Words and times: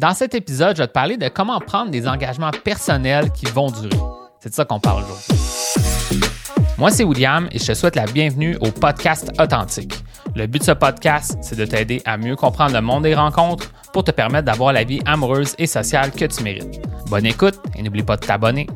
Dans 0.00 0.14
cet 0.14 0.34
épisode, 0.34 0.76
je 0.76 0.82
vais 0.82 0.88
te 0.88 0.94
parler 0.94 1.18
de 1.18 1.28
comment 1.28 1.60
prendre 1.60 1.90
des 1.90 2.08
engagements 2.08 2.52
personnels 2.64 3.30
qui 3.32 3.44
vont 3.44 3.70
durer. 3.70 4.00
C'est 4.38 4.48
de 4.48 4.54
ça 4.54 4.64
qu'on 4.64 4.80
parle 4.80 5.02
aujourd'hui. 5.02 6.26
Moi, 6.78 6.90
c'est 6.90 7.04
William 7.04 7.50
et 7.52 7.58
je 7.58 7.66
te 7.66 7.74
souhaite 7.74 7.96
la 7.96 8.06
bienvenue 8.06 8.56
au 8.62 8.70
podcast 8.70 9.30
Authentique. 9.38 9.92
Le 10.34 10.46
but 10.46 10.60
de 10.60 10.64
ce 10.64 10.72
podcast, 10.72 11.36
c'est 11.42 11.56
de 11.56 11.66
t'aider 11.66 12.00
à 12.06 12.16
mieux 12.16 12.34
comprendre 12.34 12.72
le 12.72 12.80
monde 12.80 13.02
des 13.02 13.14
rencontres 13.14 13.70
pour 13.92 14.02
te 14.02 14.10
permettre 14.10 14.46
d'avoir 14.46 14.72
la 14.72 14.84
vie 14.84 15.02
amoureuse 15.04 15.54
et 15.58 15.66
sociale 15.66 16.12
que 16.12 16.24
tu 16.24 16.42
mérites. 16.44 16.80
Bonne 17.10 17.26
écoute 17.26 17.60
et 17.76 17.82
n'oublie 17.82 18.02
pas 18.02 18.16
de 18.16 18.24
t'abonner 18.24 18.68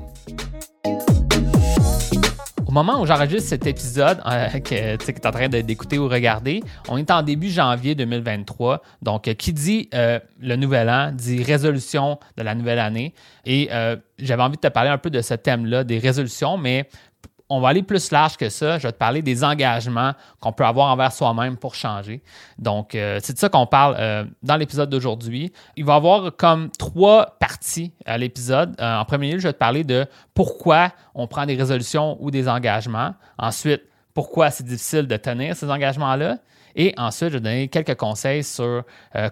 moment 2.75 3.01
où 3.01 3.07
j'enregistre 3.07 3.49
cet 3.49 3.67
épisode 3.67 4.21
euh, 4.27 4.49
que 4.59 4.97
tu 4.97 5.11
es 5.11 5.27
en 5.27 5.31
train 5.31 5.49
d'écouter 5.49 5.97
ou 5.97 6.09
regarder, 6.09 6.61
on 6.89 6.99
est 6.99 7.11
en 7.13 7.23
début 7.23 7.49
janvier 7.49 7.95
2023. 7.95 8.83
Donc, 9.01 9.33
qui 9.35 9.53
dit 9.53 9.89
euh, 9.95 10.19
le 10.41 10.57
nouvel 10.57 10.91
an 10.91 11.13
dit 11.13 11.43
résolution 11.43 12.19
de 12.37 12.43
la 12.43 12.55
nouvelle 12.57 12.81
année. 12.81 13.15
Et 13.47 13.69
euh, 13.71 13.97
j'avais 14.19 14.43
envie 14.43 14.57
de 14.57 14.61
te 14.61 14.69
parler 14.69 14.91
un 14.91 14.99
peu 14.99 15.11
de 15.11 15.21
ce 15.21 15.35
thème-là, 15.35 15.85
des 15.85 15.99
résolutions, 15.99 16.59
mais 16.59 16.89
on 17.55 17.61
va 17.61 17.69
aller 17.69 17.83
plus 17.83 18.11
large 18.11 18.37
que 18.37 18.49
ça. 18.49 18.79
Je 18.79 18.87
vais 18.87 18.93
te 18.93 18.99
parler 18.99 19.23
des 19.23 19.45
engagements 19.45 20.13
qu'on 20.41 20.53
peut 20.53 20.65
avoir 20.65 20.91
envers 20.91 21.13
soi-même 21.13 21.57
pour 21.57 21.75
changer. 21.75 22.23
Donc, 22.59 22.95
euh, 22.95 23.21
c'est 23.23 23.35
de 23.35 23.39
ça 23.39 23.49
qu'on 23.49 23.67
parle 23.67 23.97
euh, 23.99 24.25
dans 24.43 24.57
l'épisode 24.57 24.91
d'aujourd'hui. 24.91 25.53
Il 25.77 25.85
va 25.85 25.95
y 25.95 25.97
avoir 25.97 26.37
comme 26.37 26.71
trois 26.79 27.37
parties 27.39 27.93
à 28.05 28.19
l'épisode. 28.19 28.75
Euh, 28.81 28.99
en 28.99 29.05
premier 29.05 29.33
lieu, 29.33 29.39
je 29.39 29.47
vais 29.47 29.53
te 29.53 29.59
parler 29.59 29.85
de 29.85 30.07
pourquoi 30.35 30.91
on 31.15 31.27
prend 31.27 31.47
des 31.47 31.55
résolutions 31.55 32.17
ou 32.21 32.31
des 32.31 32.49
engagements. 32.49 33.15
Ensuite, 33.39 33.83
pourquoi 34.15 34.51
c'est 34.51 34.65
difficile 34.65 35.07
de 35.07 35.17
tenir 35.17 35.55
ces 35.55 35.71
engagements-là. 35.71 36.39
Et 36.77 36.93
ensuite, 36.97 37.29
je 37.29 37.35
vais 37.35 37.41
donner 37.41 37.69
quelques 37.69 37.97
conseils 37.97 38.43
sur 38.43 38.83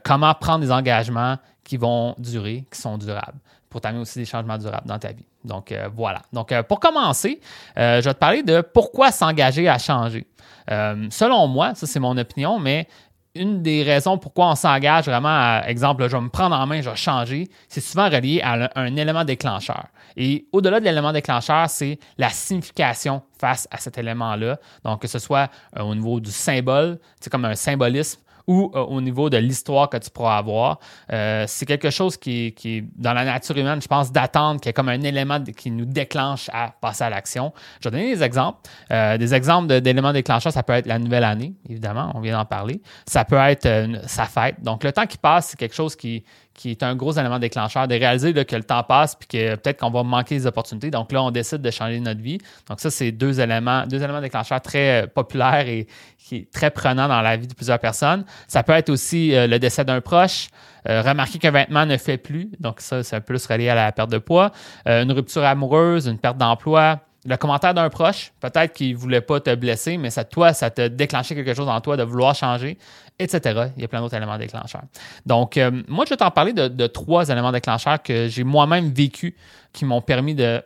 comment 0.04 0.32
prendre 0.34 0.60
des 0.60 0.70
engagements 0.70 1.38
qui 1.64 1.76
vont 1.76 2.14
durer, 2.18 2.64
qui 2.70 2.80
sont 2.80 2.98
durables 2.98 3.38
pour 3.68 3.80
t'amener 3.80 4.00
aussi 4.00 4.18
des 4.20 4.24
changements 4.24 4.58
durables 4.58 4.86
dans 4.86 4.98
ta 4.98 5.12
vie. 5.12 5.24
Donc 5.44 5.72
euh, 5.72 5.88
voilà. 5.94 6.22
Donc 6.32 6.52
euh, 6.52 6.62
pour 6.62 6.80
commencer, 6.80 7.40
euh, 7.78 8.00
je 8.00 8.08
vais 8.08 8.14
te 8.14 8.18
parler 8.18 8.42
de 8.42 8.60
pourquoi 8.60 9.10
s'engager 9.10 9.68
à 9.68 9.78
changer. 9.78 10.26
selon 10.68 11.48
moi, 11.48 11.74
ça 11.74 11.86
c'est 11.86 12.00
mon 12.00 12.16
opinion, 12.16 12.58
mais 12.58 12.86
une 13.34 13.62
des 13.62 13.82
raisons 13.82 14.18
pourquoi 14.18 14.50
on 14.50 14.54
s'engage 14.54 15.06
vraiment 15.06 15.28
à, 15.30 15.62
exemple, 15.66 16.06
je 16.06 16.14
vais 16.14 16.22
me 16.22 16.28
prendre 16.28 16.54
en 16.54 16.66
main, 16.66 16.82
je 16.82 16.90
vais 16.90 16.96
changer, 16.96 17.48
c'est 17.66 17.80
souvent 17.80 18.10
relié 18.10 18.42
à 18.42 18.70
un, 18.74 18.94
élément 18.96 19.24
déclencheur. 19.24 19.86
Et 20.16 20.46
au-delà 20.52 20.80
de 20.80 20.84
l'élément 20.84 21.12
déclencheur, 21.12 21.70
c'est 21.70 21.98
la 22.18 22.28
signification 22.28 23.22
face 23.40 23.66
à 23.70 23.78
cet 23.78 23.96
élément-là. 23.96 24.58
Donc, 24.84 25.00
que 25.00 25.08
ce 25.08 25.18
soit 25.18 25.50
au 25.80 25.94
niveau 25.94 26.20
du 26.20 26.30
symbole, 26.30 26.98
c'est 27.18 27.30
comme 27.30 27.46
un 27.46 27.54
symbolisme, 27.54 28.20
ou 28.46 28.70
euh, 28.74 28.80
au 28.80 29.00
niveau 29.00 29.30
de 29.30 29.36
l'histoire 29.36 29.88
que 29.88 29.96
tu 29.96 30.10
pourras 30.10 30.38
avoir. 30.38 30.78
Euh, 31.12 31.44
c'est 31.46 31.66
quelque 31.66 31.90
chose 31.90 32.16
qui, 32.16 32.54
est 32.64 32.84
dans 32.96 33.12
la 33.12 33.24
nature 33.24 33.56
humaine, 33.56 33.80
je 33.80 33.88
pense, 33.88 34.12
d'attendre, 34.12 34.60
qui 34.60 34.68
est 34.68 34.72
comme 34.72 34.88
un 34.88 35.00
élément 35.02 35.42
qui 35.42 35.70
nous 35.70 35.84
déclenche 35.84 36.48
à 36.52 36.72
passer 36.80 37.04
à 37.04 37.10
l'action. 37.10 37.52
Je 37.80 37.88
vais 37.88 37.96
donner 37.96 38.14
des 38.14 38.22
exemples. 38.22 38.58
Euh, 38.90 39.18
des 39.18 39.34
exemples 39.34 39.80
d'éléments 39.80 40.12
déclencheurs, 40.12 40.52
ça 40.52 40.62
peut 40.62 40.74
être 40.74 40.86
la 40.86 40.98
nouvelle 40.98 41.24
année, 41.24 41.54
évidemment, 41.68 42.10
on 42.14 42.20
vient 42.20 42.36
d'en 42.36 42.44
parler. 42.44 42.80
Ça 43.06 43.24
peut 43.24 43.36
être 43.36 43.68
sa 44.06 44.24
fête. 44.24 44.62
Donc, 44.62 44.84
le 44.84 44.92
temps 44.92 45.06
qui 45.06 45.18
passe, 45.18 45.48
c'est 45.48 45.58
quelque 45.58 45.74
chose 45.74 45.96
qui, 45.96 46.24
qui 46.54 46.70
est 46.70 46.82
un 46.82 46.94
gros 46.94 47.12
élément 47.12 47.38
déclencheur, 47.38 47.88
de 47.88 47.94
réaliser 47.94 48.32
que 48.32 48.56
le 48.56 48.62
temps 48.62 48.82
passe 48.82 49.14
puis 49.14 49.26
que 49.26 49.54
peut-être 49.56 49.80
qu'on 49.80 49.90
va 49.90 50.02
manquer 50.02 50.36
des 50.36 50.46
opportunités. 50.46 50.90
Donc 50.90 51.12
là, 51.12 51.22
on 51.22 51.30
décide 51.30 51.62
de 51.62 51.70
changer 51.70 52.00
notre 52.00 52.20
vie. 52.20 52.38
Donc 52.68 52.80
ça, 52.80 52.90
c'est 52.90 53.12
deux 53.12 53.40
éléments, 53.40 53.86
deux 53.86 54.02
éléments 54.02 54.20
déclencheurs 54.20 54.60
très 54.60 55.02
euh, 55.02 55.06
populaires 55.06 55.66
et 55.66 55.86
qui 56.18 56.36
est 56.36 56.52
très 56.52 56.70
prenant 56.70 57.08
dans 57.08 57.20
la 57.20 57.36
vie 57.36 57.46
de 57.46 57.54
plusieurs 57.54 57.78
personnes. 57.78 58.24
Ça 58.48 58.62
peut 58.62 58.72
être 58.72 58.90
aussi 58.90 59.34
euh, 59.34 59.46
le 59.46 59.58
décès 59.58 59.84
d'un 59.84 60.00
proche, 60.00 60.48
euh, 60.88 61.02
remarquer 61.02 61.38
qu'un 61.38 61.50
vêtement 61.50 61.86
ne 61.86 61.96
fait 61.96 62.18
plus. 62.18 62.50
Donc 62.60 62.80
ça, 62.80 63.02
c'est 63.02 63.20
plus 63.20 63.44
relié 63.46 63.68
à 63.68 63.74
la 63.74 63.92
perte 63.92 64.10
de 64.10 64.18
poids. 64.18 64.52
une 64.86 65.12
rupture 65.12 65.44
amoureuse, 65.44 66.06
une 66.06 66.18
perte 66.18 66.36
d'emploi, 66.36 67.00
le 67.24 67.36
commentaire 67.36 67.72
d'un 67.72 67.88
proche, 67.88 68.32
peut-être 68.40 68.72
qu'il 68.72 68.92
ne 68.92 68.96
voulait 68.96 69.20
pas 69.20 69.38
te 69.38 69.54
blesser, 69.54 69.96
mais 69.96 70.10
ça, 70.10 70.24
toi, 70.24 70.52
ça 70.52 70.70
te 70.70 70.88
déclenché 70.88 71.34
quelque 71.34 71.54
chose 71.54 71.68
en 71.68 71.80
toi 71.80 71.96
de 71.96 72.02
vouloir 72.02 72.34
changer, 72.34 72.78
etc. 73.18 73.68
Il 73.76 73.82
y 73.82 73.84
a 73.84 73.88
plein 73.88 74.00
d'autres 74.00 74.16
éléments 74.16 74.38
déclencheurs. 74.38 74.82
Donc, 75.24 75.56
euh, 75.56 75.70
moi, 75.86 76.04
je 76.04 76.10
vais 76.10 76.16
t'en 76.16 76.32
parler 76.32 76.52
de, 76.52 76.86
trois 76.88 77.28
éléments 77.28 77.52
déclencheurs 77.52 78.02
que 78.02 78.26
j'ai 78.26 78.42
moi-même 78.42 78.90
vécu 78.90 79.36
qui 79.72 79.84
m'ont 79.84 80.00
permis 80.00 80.34
de, 80.34 80.62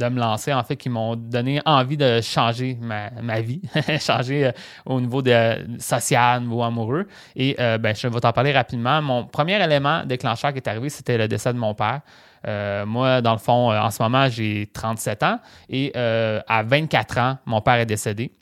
me 0.00 0.18
lancer, 0.18 0.54
en 0.54 0.62
fait, 0.62 0.76
qui 0.76 0.88
m'ont 0.88 1.14
donné 1.14 1.60
envie 1.66 1.98
de 1.98 2.22
changer 2.22 2.78
ma, 2.80 3.40
vie, 3.42 3.60
changer 4.00 4.46
euh, 4.46 4.52
au 4.86 5.02
niveau 5.02 5.20
de, 5.20 5.78
social, 5.78 6.38
au 6.38 6.44
niveau 6.44 6.62
amoureux. 6.62 7.06
Et 7.36 7.54
euh, 7.60 7.76
ben, 7.76 7.94
je 7.94 8.08
vais 8.08 8.20
t'en 8.20 8.32
parler 8.32 8.52
rapidement. 8.52 9.02
Mon 9.02 9.26
premier 9.26 9.62
élément 9.62 10.06
déclencheur 10.06 10.52
qui 10.52 10.58
est 10.58 10.68
arrivé, 10.68 10.88
c'était 10.88 11.18
le 11.18 11.28
décès 11.28 11.52
de 11.52 11.58
mon 11.58 11.74
père. 11.74 12.00
Euh, 12.46 12.86
moi, 12.86 13.20
dans 13.20 13.32
le 13.32 13.38
fond, 13.38 13.72
euh, 13.72 13.80
en 13.80 13.90
ce 13.90 14.02
moment, 14.02 14.28
j'ai 14.28 14.70
37 14.72 15.22
ans 15.22 15.40
et 15.68 15.92
euh, 15.96 16.40
à 16.46 16.62
24 16.62 17.18
ans, 17.18 17.38
mon 17.46 17.60
père 17.60 17.74
est 17.74 17.86
décédé. 17.86 18.32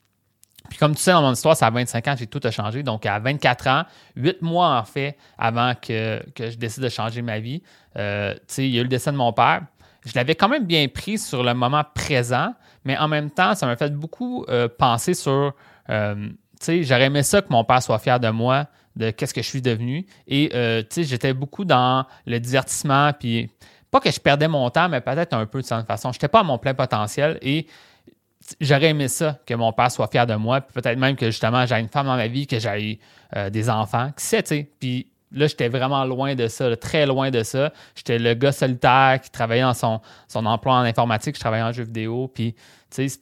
Puis 0.68 0.78
comme 0.78 0.96
tu 0.96 1.02
sais, 1.02 1.12
dans 1.12 1.22
mon 1.22 1.32
histoire, 1.32 1.56
c'est 1.56 1.64
à 1.64 1.70
25 1.70 2.08
ans, 2.08 2.14
j'ai 2.18 2.26
tout 2.26 2.40
a 2.42 2.50
changé. 2.50 2.82
Donc 2.82 3.06
à 3.06 3.18
24 3.18 3.68
ans, 3.68 3.82
8 4.16 4.42
mois 4.42 4.76
en 4.76 4.84
fait 4.84 5.16
avant 5.38 5.74
que, 5.74 6.20
je 6.38 6.56
décide 6.56 6.82
de 6.82 6.88
changer 6.88 7.22
ma 7.22 7.38
vie, 7.38 7.62
il 7.94 8.00
y 8.00 8.78
a 8.78 8.80
eu 8.80 8.82
le 8.82 8.88
décès 8.88 9.12
de 9.12 9.16
mon 9.16 9.32
père. 9.32 9.62
Je 10.04 10.12
l'avais 10.14 10.34
quand 10.34 10.48
même 10.48 10.64
bien 10.64 10.86
pris 10.88 11.18
sur 11.18 11.42
le 11.42 11.54
moment 11.54 11.82
présent, 11.94 12.54
mais 12.84 12.96
en 12.98 13.08
même 13.08 13.30
temps, 13.30 13.54
ça 13.54 13.66
m'a 13.66 13.76
fait 13.76 13.94
beaucoup 13.94 14.44
penser 14.76 15.14
sur, 15.14 15.54
tu 15.88 15.94
sais, 16.60 16.82
j'aurais 16.82 17.04
aimé 17.04 17.22
ça 17.22 17.42
que 17.42 17.48
mon 17.50 17.62
père 17.62 17.82
soit 17.82 18.00
fier 18.00 18.18
de 18.18 18.28
moi, 18.28 18.66
de 18.96 19.10
qu'est-ce 19.10 19.34
que 19.34 19.42
je 19.42 19.48
suis 19.48 19.62
devenu. 19.62 20.04
Et, 20.26 20.48
tu 20.50 20.86
sais, 20.90 21.04
j'étais 21.04 21.32
beaucoup 21.32 21.64
dans 21.64 22.06
le 22.26 22.40
divertissement, 22.40 23.12
puis 23.12 23.50
que 24.00 24.10
je 24.10 24.20
perdais 24.20 24.48
mon 24.48 24.68
temps, 24.70 24.88
mais 24.88 25.00
peut-être 25.00 25.32
un 25.34 25.46
peu 25.46 25.60
de 25.60 25.66
cette 25.66 25.86
façon. 25.86 26.12
Je 26.12 26.16
n'étais 26.16 26.28
pas 26.28 26.40
à 26.40 26.42
mon 26.42 26.58
plein 26.58 26.74
potentiel 26.74 27.38
et 27.42 27.66
j'aurais 28.60 28.90
aimé 28.90 29.08
ça, 29.08 29.38
que 29.46 29.54
mon 29.54 29.72
père 29.72 29.90
soit 29.90 30.08
fier 30.08 30.26
de 30.26 30.34
moi, 30.34 30.60
peut-être 30.60 30.98
même 30.98 31.16
que 31.16 31.26
justement 31.26 31.66
j'ai 31.66 31.76
une 31.76 31.88
femme 31.88 32.06
dans 32.06 32.16
ma 32.16 32.28
vie, 32.28 32.46
que 32.46 32.58
j'ai 32.58 33.00
euh, 33.36 33.50
des 33.50 33.70
enfants. 33.70 34.10
Qui 34.16 34.24
sait, 34.24 34.42
tu 34.42 34.48
sais. 34.48 34.70
Puis 34.78 35.06
là, 35.32 35.46
j'étais 35.46 35.68
vraiment 35.68 36.04
loin 36.04 36.34
de 36.34 36.48
ça, 36.48 36.76
très 36.76 37.06
loin 37.06 37.30
de 37.30 37.42
ça. 37.42 37.72
J'étais 37.94 38.18
le 38.18 38.34
gars 38.34 38.52
solitaire 38.52 39.20
qui 39.22 39.30
travaillait 39.30 39.62
dans 39.62 39.74
son, 39.74 40.00
son 40.28 40.46
emploi 40.46 40.74
en 40.74 40.82
informatique, 40.82 41.34
je 41.36 41.40
travaillais 41.40 41.64
en 41.64 41.72
jeux 41.72 41.84
vidéo. 41.84 42.30
Puis, 42.32 42.54
tu 42.90 43.08
sais, 43.08 43.20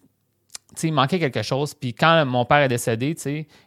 il 0.82 0.92
manquait 0.92 1.18
quelque 1.18 1.42
chose. 1.42 1.74
Puis 1.74 1.94
quand 1.94 2.24
mon 2.26 2.44
père 2.44 2.58
est 2.58 2.68
décédé, 2.68 3.16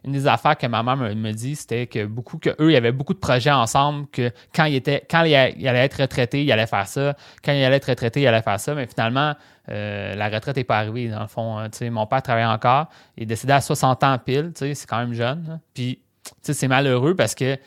une 0.04 0.12
des 0.12 0.28
affaires 0.28 0.58
que 0.58 0.68
ma 0.68 0.84
mère 0.84 0.98
me, 0.98 1.32
dit, 1.32 1.56
c'était 1.56 1.88
que 1.88 2.06
beaucoup 2.06 2.38
que 2.38 2.50
eux, 2.60 2.70
il 2.70 2.74
y 2.74 2.76
avait 2.76 2.92
beaucoup 2.92 3.14
de 3.14 3.20
projets 3.20 3.52
ensemble, 3.52 4.08
que 4.12 4.32
quand 4.54 4.66
il 4.66 4.76
était, 4.76 5.06
quand 5.10 5.24
il, 5.24 5.36
allait 5.36 5.80
être 5.80 6.02
retraité, 6.02 6.44
il 6.44 6.52
allait 6.52 6.68
faire 6.68 6.88
ça. 6.88 7.16
Quand 7.44 7.54
il 7.54 7.64
allait 7.64 7.78
être 7.78 7.90
retraité, 7.90 8.22
il 8.22 8.28
allait 8.28 8.42
faire 8.42 8.60
ça. 8.60 8.76
Mais 8.76 8.88
finalement, 8.88 9.36
euh, 9.70 10.16
la 10.16 10.30
retraite 10.30 10.58
n'est 10.58 10.64
pas 10.64 10.80
arrivée, 10.80 11.10
dans 11.10 11.22
le 11.22 11.28
fond. 11.28 11.58
Hein, 11.58 11.70
mon 11.90 12.06
père 12.06 12.22
travaillait 12.22 12.48
encore. 12.48 12.88
Il 13.16 13.24
est 13.24 13.28
décédé 13.28 13.54
à 13.54 13.62
60 13.62 14.04
ans 14.04 14.18
pile, 14.18 14.52
c'est 14.56 14.86
quand 14.88 15.00
même 15.00 15.14
jeune. 15.14 15.60
Puis 15.74 16.00
c'est 16.42 16.68
malheureux 16.68 17.16
parce 17.16 17.36
que 17.36 17.58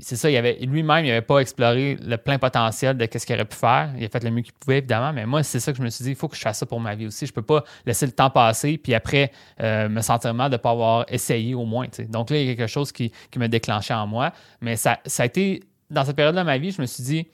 c'est 0.00 0.16
ça, 0.16 0.30
il 0.30 0.36
avait, 0.36 0.58
lui-même, 0.60 1.04
il 1.04 1.08
n'avait 1.08 1.22
pas 1.22 1.38
exploré 1.38 1.96
le 2.02 2.16
plein 2.16 2.38
potentiel 2.38 2.96
de 2.96 3.06
ce 3.12 3.24
qu'il 3.24 3.34
aurait 3.34 3.44
pu 3.44 3.56
faire. 3.56 3.92
Il 3.96 4.04
a 4.04 4.08
fait 4.08 4.22
le 4.24 4.30
mieux 4.30 4.42
qu'il 4.42 4.52
pouvait, 4.54 4.78
évidemment, 4.78 5.12
mais 5.12 5.26
moi, 5.26 5.42
c'est 5.42 5.60
ça 5.60 5.72
que 5.72 5.78
je 5.78 5.82
me 5.82 5.90
suis 5.90 6.04
dit, 6.04 6.10
il 6.10 6.16
faut 6.16 6.28
que 6.28 6.36
je 6.36 6.40
fasse 6.40 6.58
ça 6.58 6.66
pour 6.66 6.80
ma 6.80 6.94
vie 6.94 7.06
aussi. 7.06 7.26
Je 7.26 7.30
ne 7.30 7.34
peux 7.34 7.42
pas 7.42 7.64
laisser 7.86 8.06
le 8.06 8.12
temps 8.12 8.30
passer, 8.30 8.78
puis 8.78 8.94
après, 8.94 9.30
euh, 9.60 9.88
me 9.88 10.00
sentir 10.00 10.34
mal 10.34 10.50
de 10.50 10.56
ne 10.56 10.58
pas 10.58 10.70
avoir 10.70 11.04
essayé 11.08 11.54
au 11.54 11.64
moins. 11.64 11.86
Donc 12.08 12.30
là, 12.30 12.38
il 12.38 12.46
y 12.46 12.50
a 12.50 12.54
quelque 12.54 12.66
chose 12.68 12.90
qui, 12.90 13.12
qui 13.30 13.38
me 13.38 13.48
déclenchait 13.48 13.94
en 13.94 14.06
moi. 14.06 14.32
Mais 14.60 14.76
ça, 14.76 14.98
ça 15.06 15.22
a 15.22 15.26
été, 15.26 15.62
dans 15.90 16.04
cette 16.04 16.16
période 16.16 16.36
de 16.36 16.42
ma 16.42 16.58
vie, 16.58 16.72
je 16.72 16.80
me 16.80 16.86
suis 16.86 17.04
dit, 17.04 17.28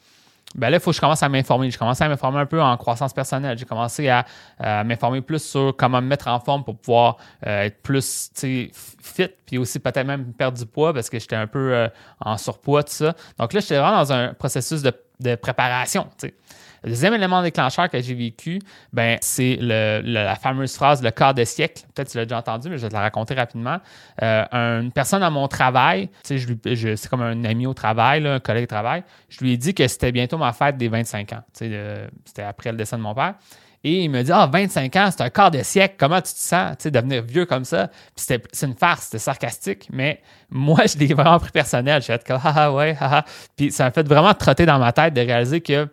ben 0.54 0.70
là, 0.70 0.78
il 0.78 0.80
faut 0.80 0.90
que 0.90 0.96
je 0.96 1.00
commence 1.00 1.22
à 1.22 1.28
m'informer. 1.28 1.70
Je 1.70 1.78
commence 1.78 2.00
à 2.00 2.08
m'informer 2.08 2.40
un 2.40 2.46
peu 2.46 2.60
en 2.60 2.76
croissance 2.76 3.12
personnelle. 3.12 3.58
J'ai 3.58 3.66
commencé 3.66 4.08
à, 4.08 4.24
m'informer 4.84 5.20
plus 5.20 5.42
sur 5.42 5.74
comment 5.76 6.00
me 6.00 6.06
mettre 6.06 6.28
en 6.28 6.40
forme 6.40 6.64
pour 6.64 6.76
pouvoir 6.76 7.18
euh, 7.46 7.64
être 7.64 7.82
plus 7.82 8.30
fit, 9.02 9.28
puis 9.46 9.58
aussi 9.58 9.78
peut-être 9.78 10.06
même 10.06 10.32
perdre 10.32 10.58
du 10.58 10.66
poids 10.66 10.94
parce 10.94 11.10
que 11.10 11.18
j'étais 11.18 11.36
un 11.36 11.46
peu 11.46 11.74
euh, 11.74 11.88
en 12.20 12.38
surpoids, 12.38 12.82
tout 12.82 12.92
ça. 12.92 13.14
Donc 13.38 13.52
là, 13.52 13.60
j'étais 13.60 13.78
vraiment 13.78 13.98
dans 13.98 14.12
un 14.12 14.34
processus 14.34 14.82
de, 14.82 14.92
de 15.20 15.34
préparation. 15.34 16.08
Le 16.84 16.90
deuxième 16.90 17.14
élément 17.14 17.42
déclencheur 17.42 17.88
que 17.88 18.00
j'ai 18.00 18.14
vécu, 18.14 18.60
ben, 18.92 19.18
c'est 19.20 19.58
la 19.60 20.36
fameuse 20.36 20.74
phrase 20.74 21.02
le 21.02 21.10
quart 21.10 21.34
de 21.34 21.44
siècle. 21.44 21.84
Peut-être 21.94 22.08
que 22.08 22.12
tu 22.12 22.18
l'as 22.18 22.24
déjà 22.24 22.38
entendu, 22.38 22.68
mais 22.68 22.78
je 22.78 22.82
vais 22.82 22.88
te 22.88 22.94
la 22.94 23.00
raconter 23.00 23.34
rapidement. 23.34 23.78
Euh, 24.22 24.44
une 24.80 24.92
personne 24.92 25.22
à 25.22 25.30
mon 25.30 25.48
travail, 25.48 26.10
c'est 26.22 26.38
comme 27.08 27.22
un 27.22 27.44
ami 27.44 27.66
au 27.66 27.74
travail, 27.74 28.26
un 28.26 28.40
collègue 28.40 28.64
de 28.64 28.68
travail, 28.68 29.02
je 29.28 29.40
lui 29.40 29.52
ai 29.52 29.56
dit 29.56 29.74
que 29.74 29.86
c'était 29.88 30.12
bientôt 30.12 30.38
ma 30.38 30.52
fête 30.52 30.76
des 30.76 30.88
25 30.88 31.32
ans. 31.32 31.42
C'était 31.52 32.42
après 32.42 32.70
le 32.70 32.76
décès 32.76 32.96
de 32.96 33.02
mon 33.02 33.14
père. 33.14 33.34
Et 33.84 34.04
il 34.04 34.10
me 34.10 34.22
dit 34.22 34.32
Ah, 34.32 34.48
25 34.52 34.96
ans, 34.96 35.08
c'est 35.10 35.22
un 35.22 35.30
quart 35.30 35.50
de 35.50 35.62
siècle, 35.62 35.94
comment 35.98 36.20
tu 36.20 36.32
te 36.32 36.38
sens, 36.38 36.76
tu 36.78 36.84
sais, 36.84 36.90
devenir 36.90 37.22
vieux 37.22 37.46
comme 37.46 37.64
ça? 37.64 37.88
Puis 38.16 38.26
c'est 38.52 38.66
une 38.66 38.74
farce, 38.74 39.04
c'était 39.04 39.18
sarcastique, 39.18 39.88
mais 39.92 40.20
moi, 40.50 40.80
je 40.86 40.98
l'ai 40.98 41.06
vraiment 41.14 41.38
pris 41.38 41.50
personnel. 41.50 42.02
J'ai 42.02 42.12
fait 42.14 42.26
comme 42.26 42.40
Ah, 42.42 42.72
ouais, 42.72 42.96
ah, 43.00 43.18
ah. 43.18 43.24
Puis 43.56 43.70
ça 43.70 43.84
m'a 43.84 43.90
fait 43.92 44.06
vraiment 44.06 44.34
trotter 44.34 44.66
dans 44.66 44.78
ma 44.78 44.92
tête 44.92 45.14
de 45.14 45.20
réaliser 45.20 45.60
que 45.60 45.88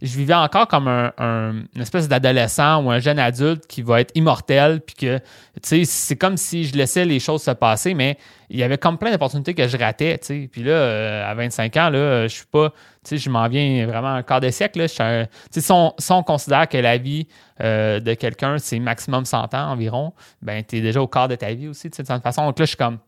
je 0.00 0.16
vivais 0.16 0.34
encore 0.34 0.68
comme 0.68 0.86
un, 0.86 1.12
une 1.18 1.82
espèce 1.82 2.08
d'adolescent 2.08 2.82
ou 2.84 2.90
un 2.90 3.00
jeune 3.00 3.18
adulte 3.18 3.66
qui 3.66 3.82
va 3.82 4.00
être 4.00 4.12
immortel, 4.14 4.80
puis 4.80 4.94
que, 4.94 5.18
tu 5.18 5.24
sais, 5.62 5.84
c'est 5.84 6.16
comme 6.16 6.36
si 6.36 6.64
je 6.64 6.76
laissais 6.76 7.04
les 7.04 7.18
choses 7.18 7.42
se 7.42 7.50
passer, 7.50 7.94
mais 7.94 8.16
il 8.48 8.58
y 8.58 8.62
avait 8.62 8.78
comme 8.78 8.96
plein 8.96 9.10
d'opportunités 9.10 9.54
que 9.54 9.66
je 9.66 9.76
ratais, 9.76 10.18
tu 10.18 10.26
sais. 10.26 10.48
Puis 10.50 10.62
là, 10.62 10.72
euh, 10.72 11.30
à 11.30 11.34
25 11.34 11.76
ans, 11.76 11.90
là, 11.90 12.28
je 12.28 12.34
suis 12.34 12.46
pas, 12.46 12.70
tu 12.70 12.76
sais, 13.04 13.18
je 13.18 13.28
m'en 13.28 13.48
viens 13.48 13.86
vraiment 13.86 14.14
un 14.14 14.22
quart 14.22 14.40
de 14.40 14.50
siècle, 14.50 14.78
là. 14.78 14.88
Tu 14.88 15.60
sais, 15.60 15.60
si, 15.60 16.12
on, 16.12 16.22
considère 16.22 16.68
que 16.68 16.78
la 16.78 16.96
vie 16.96 17.26
euh, 17.60 17.98
de 17.98 18.14
quelqu'un, 18.14 18.58
c'est 18.58 18.78
maximum 18.78 19.24
100 19.24 19.54
ans 19.54 19.72
environ, 19.72 20.12
ben, 20.42 20.62
tu 20.62 20.76
es 20.76 20.80
déjà 20.80 21.02
au 21.02 21.08
quart 21.08 21.26
de 21.26 21.34
ta 21.34 21.52
vie 21.52 21.66
aussi, 21.66 21.90
tu 21.90 21.96
sais, 21.96 22.02
de 22.04 22.08
toute 22.08 22.22
façon. 22.22 22.46
Donc 22.46 22.58
là, 22.58 22.64
je 22.64 22.68
suis 22.68 22.76
comme, 22.76 22.98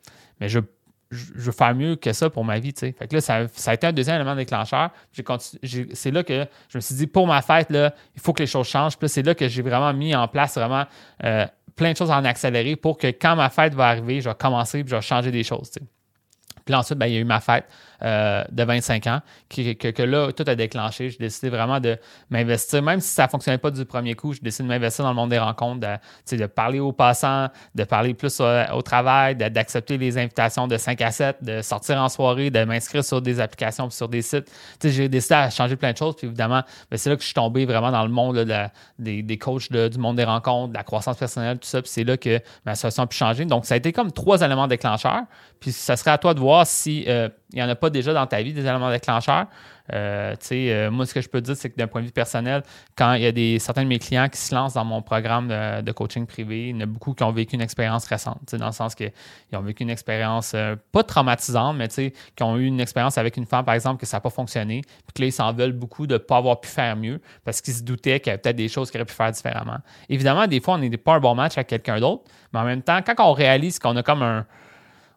mais 0.40 0.48
je 0.48 0.58
je, 1.10 1.32
veux 1.34 1.52
faire 1.52 1.74
mieux 1.74 1.96
que 1.96 2.12
ça 2.12 2.30
pour 2.30 2.44
ma 2.44 2.58
vie. 2.58 2.72
sais. 2.76 2.92
Fait 2.92 3.08
que 3.08 3.16
là, 3.16 3.20
ça, 3.20 3.46
a 3.66 3.74
été 3.74 3.86
un 3.86 3.92
deuxième 3.92 4.16
élément 4.16 4.36
déclencheur. 4.36 4.90
C'est 5.12 6.10
là 6.10 6.22
que 6.22 6.46
je 6.68 6.78
me 6.78 6.80
suis 6.80 6.94
dit, 6.94 7.06
pour 7.06 7.26
ma 7.26 7.42
fête, 7.42 7.70
là, 7.70 7.94
il 8.14 8.20
faut 8.20 8.32
que 8.32 8.42
les 8.42 8.46
choses 8.46 8.68
changent. 8.68 8.96
Puis 8.96 9.08
c'est 9.08 9.22
là 9.22 9.34
que 9.34 9.48
j'ai 9.48 9.62
vraiment 9.62 9.92
mis 9.92 10.14
en 10.14 10.28
place 10.28 10.54
vraiment 10.54 10.84
euh, 11.24 11.46
plein 11.74 11.92
de 11.92 11.96
choses 11.96 12.10
en 12.10 12.24
accéléré 12.24 12.76
pour 12.76 12.96
que 12.96 13.08
quand 13.08 13.36
ma 13.36 13.50
fête 13.50 13.74
va 13.74 13.88
arriver, 13.88 14.20
je 14.20 14.28
vais 14.28 14.34
commencer 14.34 14.80
et 14.80 14.84
je 14.86 14.94
vais 14.94 15.02
changer 15.02 15.30
des 15.30 15.42
choses. 15.42 15.70
Puis 16.64 16.74
ensuite, 16.74 16.98
ben, 16.98 17.06
il 17.06 17.14
y 17.14 17.16
a 17.16 17.20
eu 17.20 17.24
ma 17.24 17.40
fête. 17.40 17.64
Euh, 18.02 18.44
de 18.50 18.62
25 18.62 19.06
ans, 19.08 19.20
que, 19.50 20.02
là, 20.02 20.32
tout 20.32 20.44
a 20.46 20.54
déclenché. 20.54 21.10
J'ai 21.10 21.18
décidé 21.18 21.50
vraiment 21.50 21.80
de 21.80 21.98
m'investir, 22.30 22.82
même 22.82 23.00
si 23.00 23.08
ça 23.08 23.24
ne 23.24 23.28
fonctionnait 23.28 23.58
pas 23.58 23.70
du 23.70 23.84
premier 23.84 24.14
coup, 24.14 24.32
j'ai 24.32 24.40
décidé 24.40 24.64
de 24.66 24.72
m'investir 24.72 25.04
dans 25.04 25.10
le 25.10 25.16
monde 25.16 25.30
des 25.30 25.38
rencontres, 25.38 25.80
de, 25.80 26.36
de 26.36 26.46
parler 26.46 26.80
aux 26.80 26.92
passants, 26.92 27.48
de 27.74 27.84
parler 27.84 28.14
plus 28.14 28.40
au, 28.40 28.82
travail, 28.82 29.36
d'accepter 29.36 29.98
les 29.98 30.16
invitations 30.16 30.66
de 30.66 30.78
5 30.78 31.00
à 31.02 31.10
7, 31.10 31.44
de 31.44 31.60
sortir 31.60 32.00
en 32.00 32.08
soirée, 32.08 32.50
de 32.50 32.64
m'inscrire 32.64 33.04
sur 33.04 33.20
des 33.20 33.38
applications 33.38 33.90
sur 33.90 34.08
des 34.08 34.22
sites. 34.22 34.50
J'ai 34.82 35.08
décidé 35.08 35.34
à 35.34 35.50
changer 35.50 35.76
plein 35.76 35.92
de 35.92 35.98
choses. 35.98 36.16
Puis 36.16 36.26
évidemment, 36.26 36.62
ben, 36.90 36.96
c'est 36.96 37.10
là 37.10 37.16
que 37.16 37.22
je 37.22 37.26
suis 37.26 37.34
tombé 37.34 37.66
vraiment 37.66 37.90
dans 37.90 38.02
le 38.02 38.10
monde 38.10 38.38
des, 38.98 39.22
des, 39.22 39.38
coachs 39.38 39.70
du 39.70 39.98
monde 39.98 40.16
des 40.16 40.24
rencontres, 40.24 40.70
de 40.72 40.78
la 40.78 40.84
croissance 40.84 41.18
personnelle, 41.18 41.58
tout 41.58 41.68
ça. 41.68 41.82
Puis 41.82 41.90
c'est 41.90 42.04
là 42.04 42.16
que 42.16 42.40
ma 42.64 42.74
situation 42.74 43.02
a 43.02 43.06
pu 43.06 43.16
changer. 43.16 43.44
Donc, 43.44 43.66
ça 43.66 43.74
a 43.74 43.76
été 43.76 43.92
comme 43.92 44.10
trois 44.10 44.40
éléments 44.40 44.68
déclencheurs. 44.68 45.24
Puis 45.60 45.72
ça 45.72 45.96
serait 45.96 46.12
à 46.12 46.18
toi 46.18 46.32
de 46.32 46.40
voir 46.40 46.66
si 46.66 47.04
euh, 47.06 47.28
il 47.52 47.56
n'y 47.56 47.62
en 47.62 47.68
a 47.68 47.74
pas 47.74 47.90
déjà 47.90 48.12
dans 48.12 48.26
ta 48.26 48.42
vie 48.42 48.52
des 48.52 48.60
éléments 48.60 48.90
déclencheurs. 48.90 49.46
Euh, 49.92 50.34
euh, 50.52 50.90
moi, 50.90 51.06
ce 51.06 51.14
que 51.14 51.20
je 51.20 51.28
peux 51.28 51.40
dire, 51.40 51.56
c'est 51.56 51.70
que 51.70 51.76
d'un 51.76 51.86
point 51.86 52.00
de 52.00 52.06
vue 52.06 52.12
personnel, 52.12 52.62
quand 52.96 53.14
il 53.14 53.22
y 53.22 53.26
a 53.26 53.32
des, 53.32 53.58
certains 53.58 53.82
de 53.82 53.88
mes 53.88 53.98
clients 53.98 54.28
qui 54.28 54.38
se 54.38 54.54
lancent 54.54 54.74
dans 54.74 54.84
mon 54.84 55.02
programme 55.02 55.48
de, 55.48 55.92
coaching 55.92 56.26
privé, 56.26 56.68
il 56.68 56.76
y 56.76 56.78
en 56.78 56.80
a 56.82 56.86
beaucoup 56.86 57.14
qui 57.14 57.22
ont 57.24 57.32
vécu 57.32 57.56
une 57.56 57.60
expérience 57.60 58.06
récente, 58.06 58.54
dans 58.54 58.66
le 58.66 58.72
sens 58.72 58.94
qu'ils 58.94 59.12
ont 59.52 59.62
vécu 59.62 59.82
une 59.82 59.90
expérience 59.90 60.52
euh, 60.54 60.76
pas 60.92 61.02
traumatisante, 61.02 61.76
mais 61.76 61.88
qui 61.88 62.42
ont 62.42 62.56
eu 62.56 62.66
une 62.66 62.80
expérience 62.80 63.18
avec 63.18 63.36
une 63.36 63.46
femme, 63.46 63.64
par 63.64 63.74
exemple, 63.74 64.00
que 64.00 64.06
ça 64.06 64.18
n'a 64.18 64.20
pas 64.20 64.30
fonctionné, 64.30 64.82
puis 64.82 65.12
que 65.14 65.22
là, 65.22 65.26
ils 65.26 65.32
s'en 65.32 65.52
veulent 65.52 65.72
beaucoup 65.72 66.06
de 66.06 66.14
ne 66.14 66.18
pas 66.18 66.36
avoir 66.36 66.60
pu 66.60 66.68
faire 66.68 66.96
mieux 66.96 67.20
parce 67.44 67.60
qu'ils 67.60 67.74
se 67.74 67.82
doutaient 67.82 68.20
qu'il 68.20 68.30
y 68.30 68.30
avait 68.30 68.40
peut-être 68.40 68.56
des 68.56 68.68
choses 68.68 68.90
qu'ils 68.90 69.00
auraient 69.00 69.06
pu 69.06 69.14
faire 69.14 69.32
différemment. 69.32 69.78
Évidemment, 70.08 70.46
des 70.46 70.60
fois, 70.60 70.74
on 70.74 70.78
n'est 70.78 70.96
pas 70.96 71.14
un 71.14 71.20
bon 71.20 71.34
match 71.34 71.56
avec 71.56 71.66
quelqu'un 71.66 71.98
d'autre, 71.98 72.24
mais 72.52 72.60
en 72.60 72.64
même 72.64 72.82
temps, 72.82 73.00
quand 73.04 73.14
on 73.18 73.32
réalise 73.32 73.78
qu'on 73.78 73.96
a 73.96 74.02
comme 74.02 74.22
un 74.22 74.46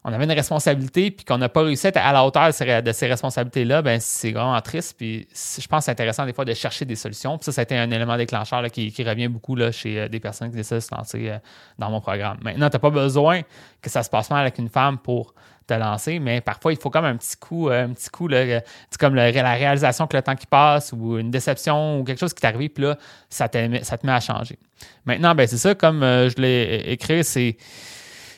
on 0.05 0.11
avait 0.11 0.25
une 0.25 0.31
responsabilité 0.31 1.11
puis 1.11 1.23
qu'on 1.23 1.37
n'a 1.37 1.47
pas 1.47 1.61
réussi 1.61 1.87
à 1.87 1.89
être 1.89 1.97
à 1.97 2.11
la 2.11 2.25
hauteur 2.25 2.49
de 2.49 2.91
ces, 2.91 3.07
responsabilités-là, 3.07 3.81
ben 3.81 3.99
c'est 4.01 4.31
vraiment 4.31 4.59
triste. 4.59 4.95
Puis 4.97 5.27
je 5.33 5.65
pense 5.67 5.79
que 5.79 5.85
c'est 5.85 5.91
intéressant 5.91 6.25
des 6.25 6.33
fois 6.33 6.43
de 6.43 6.53
chercher 6.53 6.83
des 6.83 6.95
solutions. 6.95 7.37
Puis 7.37 7.45
ça, 7.45 7.51
ça 7.53 7.61
a 7.61 7.63
été 7.63 7.77
un 7.77 7.89
élément 7.89 8.17
déclencheur 8.17 8.63
qui, 8.69 8.93
revient 9.03 9.27
beaucoup 9.27 9.57
chez 9.71 10.01
euh, 10.01 10.07
des 10.07 10.19
personnes 10.19 10.49
qui 10.49 10.57
décident 10.57 10.77
de 10.77 10.81
se 10.81 10.95
lancer 10.95 11.29
euh, 11.29 11.37
dans 11.79 11.89
mon 11.89 12.01
programme. 12.01 12.37
Maintenant, 12.41 12.69
tu 12.69 12.75
n'as 12.75 12.79
pas 12.79 12.89
besoin 12.89 13.41
que 13.81 13.89
ça 13.89 14.03
se 14.03 14.09
passe 14.09 14.29
mal 14.29 14.41
avec 14.41 14.57
une 14.57 14.69
femme 14.69 14.97
pour 14.97 15.33
te 15.67 15.73
lancer, 15.73 16.19
mais 16.19 16.41
parfois, 16.41 16.73
il 16.73 16.79
faut 16.79 16.89
comme 16.89 17.05
un 17.05 17.15
petit 17.15 17.37
coup, 17.37 17.69
euh, 17.69 17.85
un 17.85 17.93
petit 17.93 18.09
coup, 18.09 18.27
là, 18.27 18.61
comme 18.99 19.15
la 19.15 19.31
réalisation 19.31 20.07
que 20.07 20.17
le 20.17 20.23
temps 20.23 20.35
qui 20.35 20.47
passe 20.47 20.91
ou 20.91 21.17
une 21.17 21.31
déception 21.31 21.99
ou 21.99 22.03
quelque 22.03 22.19
chose 22.19 22.33
qui 22.33 22.41
t'arrive, 22.41 22.69
puis 22.71 22.83
là, 22.83 22.97
ça 23.29 23.47
te, 23.47 23.83
ça 23.83 23.97
te 23.97 24.05
met 24.05 24.11
à 24.11 24.19
changer. 24.19 24.59
Maintenant, 25.05 25.33
ben 25.33 25.47
c'est 25.47 25.57
ça, 25.57 25.75
comme 25.75 26.01
je 26.01 26.41
l'ai 26.41 26.91
écrit, 26.91 27.23
c'est 27.23 27.55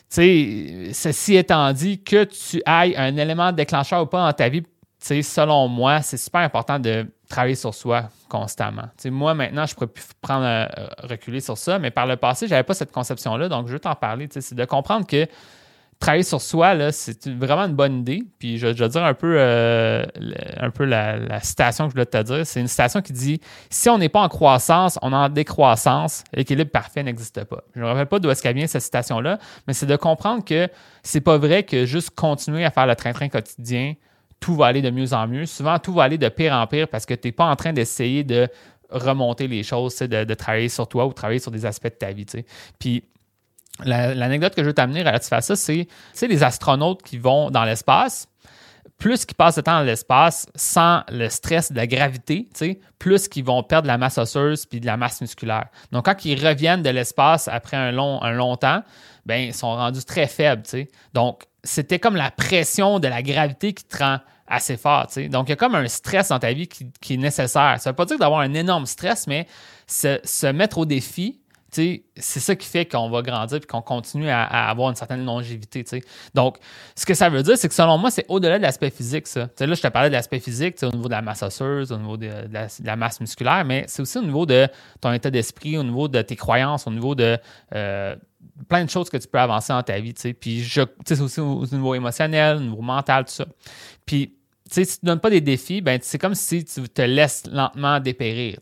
sais, 0.08 0.90
ceci 0.92 1.36
étant 1.36 1.72
dit, 1.72 2.02
que 2.02 2.24
tu 2.24 2.62
ailles 2.64 2.94
un 2.96 3.16
élément 3.16 3.52
déclencheur 3.52 4.02
ou 4.02 4.06
pas 4.06 4.26
dans 4.26 4.32
ta 4.32 4.48
vie, 4.48 4.62
selon 5.00 5.68
moi, 5.68 6.02
c'est 6.02 6.16
super 6.16 6.40
important 6.40 6.78
de 6.78 7.06
travailler 7.28 7.54
sur 7.54 7.74
soi 7.74 8.08
constamment. 8.28 8.88
moi, 9.06 9.34
maintenant, 9.34 9.66
je 9.66 9.74
pourrais 9.74 9.88
plus 9.88 10.04
prendre 10.20 10.44
euh, 10.44 10.66
reculer 11.02 11.40
sur 11.40 11.58
ça, 11.58 11.78
mais 11.78 11.90
par 11.90 12.06
le 12.06 12.16
passé, 12.16 12.46
je 12.46 12.52
n'avais 12.52 12.62
pas 12.62 12.74
cette 12.74 12.92
conception-là, 12.92 13.48
donc 13.48 13.66
je 13.66 13.72
veux 13.72 13.80
t'en 13.80 13.94
parler. 13.94 14.28
C'est 14.30 14.54
de 14.54 14.64
comprendre 14.64 15.06
que 15.06 15.26
travailler 15.98 16.22
sur 16.22 16.40
soi, 16.40 16.92
c'est 16.92 17.26
vraiment 17.28 17.62
une 17.62 17.74
bonne 17.74 18.00
idée. 18.00 18.22
Puis 18.38 18.58
je, 18.58 18.66
vais 18.66 18.88
dire 18.88 19.04
un 19.04 19.14
peu, 19.14 19.36
euh, 19.38 20.04
un 20.56 20.70
peu 20.70 20.84
la, 20.84 21.40
citation 21.40 21.84
que 21.84 21.90
je 21.90 21.94
voulais 21.94 22.06
te 22.06 22.22
dire. 22.22 22.46
C'est 22.46 22.60
une 22.60 22.68
citation 22.68 23.00
qui 23.00 23.12
dit 23.12 23.40
Si 23.70 23.88
on 23.88 23.98
n'est 23.98 24.08
pas 24.08 24.20
en 24.20 24.28
croissance, 24.28 24.98
on 25.02 25.12
est 25.12 25.16
en 25.16 25.28
décroissance, 25.28 26.24
l'équilibre 26.32 26.70
parfait 26.70 27.02
n'existe 27.02 27.44
pas. 27.44 27.64
Je 27.74 27.80
ne 27.80 27.84
me 27.84 27.90
rappelle 27.90 28.06
pas 28.06 28.18
d'où 28.18 28.30
est-ce 28.30 28.42
qu'elle 28.42 28.56
vient 28.56 28.66
cette 28.66 28.82
citation-là, 28.82 29.38
mais 29.66 29.72
c'est 29.72 29.86
de 29.86 29.96
comprendre 29.96 30.44
que 30.44 30.68
c'est 31.02 31.20
pas 31.20 31.38
vrai 31.38 31.62
que 31.62 31.86
juste 31.86 32.10
continuer 32.10 32.64
à 32.64 32.70
faire 32.70 32.86
le 32.86 32.94
train-train 32.94 33.28
quotidien, 33.28 33.94
tout 34.38 34.54
va 34.54 34.66
aller 34.66 34.82
de 34.82 34.90
mieux 34.90 35.14
en 35.14 35.26
mieux. 35.26 35.46
Souvent, 35.46 35.78
tout 35.78 35.94
va 35.94 36.04
aller 36.04 36.18
de 36.18 36.28
pire 36.28 36.52
en 36.52 36.66
pire 36.66 36.88
parce 36.88 37.06
que 37.06 37.14
tu 37.14 37.28
n'es 37.28 37.32
pas 37.32 37.46
en 37.46 37.56
train 37.56 37.72
d'essayer 37.72 38.22
de 38.22 38.48
remonter 38.90 39.48
les 39.48 39.62
choses, 39.62 39.96
de, 39.98 40.24
de, 40.24 40.34
travailler 40.34 40.68
sur 40.68 40.86
toi 40.86 41.06
ou 41.06 41.12
travailler 41.12 41.40
sur 41.40 41.50
des 41.50 41.66
aspects 41.66 41.84
de 41.84 41.90
ta 41.90 42.12
vie. 42.12 42.26
Puis 42.78 43.02
L'anecdote 43.84 44.54
que 44.54 44.62
je 44.62 44.68
veux 44.68 44.74
t'amener 44.74 45.00
relative 45.00 45.32
à 45.32 45.40
ça, 45.40 45.56
c'est 45.56 45.86
les 46.22 46.42
astronautes 46.42 47.02
qui 47.02 47.18
vont 47.18 47.50
dans 47.50 47.64
l'espace. 47.64 48.28
Plus 48.98 49.26
qu'ils 49.26 49.36
passent 49.36 49.56
de 49.56 49.60
temps 49.60 49.78
dans 49.78 49.84
l'espace 49.84 50.46
sans 50.54 51.02
le 51.10 51.28
stress 51.28 51.70
de 51.70 51.76
la 51.76 51.86
gravité, 51.86 52.48
plus 52.98 53.28
qu'ils 53.28 53.44
vont 53.44 53.62
perdre 53.62 53.82
de 53.82 53.88
la 53.88 53.98
masse 53.98 54.16
osseuse 54.16 54.64
puis 54.64 54.80
de 54.80 54.86
la 54.86 54.96
masse 54.96 55.20
musculaire. 55.20 55.66
Donc, 55.92 56.06
quand 56.06 56.24
ils 56.24 56.42
reviennent 56.42 56.82
de 56.82 56.88
l'espace 56.88 57.46
après 57.46 57.76
un 57.76 57.92
long, 57.92 58.22
un 58.22 58.32
long 58.32 58.56
temps, 58.56 58.82
ben, 59.26 59.48
ils 59.48 59.54
sont 59.54 59.74
rendus 59.74 60.04
très 60.04 60.26
faibles. 60.26 60.62
Donc, 61.12 61.42
c'était 61.62 61.98
comme 61.98 62.16
la 62.16 62.30
pression 62.30 62.98
de 62.98 63.08
la 63.08 63.22
gravité 63.22 63.74
qui 63.74 63.84
te 63.84 63.98
rend 63.98 64.20
assez 64.46 64.78
fort. 64.78 65.08
Donc, 65.28 65.48
il 65.48 65.50
y 65.50 65.52
a 65.52 65.56
comme 65.56 65.74
un 65.74 65.88
stress 65.88 66.28
dans 66.28 66.38
ta 66.38 66.52
vie 66.52 66.68
qui, 66.68 67.14
est 67.14 67.16
nécessaire. 67.18 67.76
Ça 67.78 67.90
ne 67.90 67.92
veut 67.92 67.96
pas 67.96 68.04
dire 68.06 68.18
d'avoir 68.18 68.40
un 68.40 68.54
énorme 68.54 68.86
stress, 68.86 69.26
mais 69.26 69.46
se 69.86 70.50
mettre 70.52 70.78
au 70.78 70.86
défi, 70.86 71.40
c'est 71.70 72.40
ça 72.40 72.56
qui 72.56 72.66
fait 72.66 72.86
qu'on 72.86 73.10
va 73.10 73.22
grandir 73.22 73.58
et 73.58 73.66
qu'on 73.66 73.82
continue 73.82 74.30
à, 74.30 74.44
avoir 74.70 74.90
une 74.90 74.96
certaine 74.96 75.24
longévité. 75.24 75.84
Donc, 76.34 76.58
ce 76.94 77.04
que 77.04 77.14
ça 77.14 77.28
veut 77.28 77.42
dire, 77.42 77.58
c'est 77.58 77.68
que 77.68 77.74
selon 77.74 77.98
moi, 77.98 78.10
c'est 78.10 78.24
au-delà 78.28 78.58
de 78.58 78.62
l'aspect 78.62 78.90
physique, 78.90 79.26
ça. 79.26 79.48
là, 79.60 79.74
je 79.74 79.82
te 79.82 79.88
parlais 79.88 80.08
de 80.08 80.14
l'aspect 80.14 80.40
physique, 80.40 80.76
au 80.82 80.90
niveau 80.90 81.08
de 81.08 81.12
la 81.12 81.22
masse 81.22 81.42
osseuse, 81.42 81.92
au 81.92 81.98
niveau 81.98 82.16
de, 82.16 82.30
la, 82.84 82.96
masse 82.96 83.20
musculaire, 83.20 83.64
mais 83.64 83.84
c'est 83.88 84.02
aussi 84.02 84.18
au 84.18 84.22
niveau 84.22 84.46
de 84.46 84.68
ton 85.00 85.12
état 85.12 85.30
d'esprit, 85.30 85.76
au 85.76 85.82
niveau 85.82 86.08
de 86.08 86.22
tes 86.22 86.36
croyances, 86.36 86.86
au 86.86 86.90
niveau 86.90 87.14
de 87.14 87.38
euh, 87.74 88.16
plein 88.68 88.84
de 88.84 88.90
choses 88.90 89.10
que 89.10 89.16
tu 89.16 89.28
peux 89.28 89.38
avancer 89.38 89.72
dans 89.72 89.82
ta 89.82 89.98
vie. 89.98 90.14
Puis, 90.38 90.66
c'est 91.04 91.20
aussi 91.20 91.40
au, 91.40 91.66
niveau 91.66 91.94
émotionnel, 91.94 92.56
au 92.56 92.60
niveau 92.60 92.82
mental, 92.82 93.24
tout 93.24 93.32
ça. 93.32 93.46
Puis, 94.06 94.32
si 94.70 94.84
tu 94.84 94.98
ne 95.02 95.08
donnes 95.08 95.20
pas 95.20 95.30
des 95.30 95.40
défis, 95.40 95.80
ben, 95.80 95.98
c'est 96.02 96.18
comme 96.18 96.34
si 96.34 96.64
tu 96.64 96.88
te 96.88 97.02
laisses 97.02 97.44
lentement 97.50 98.00
dépérir. 98.00 98.58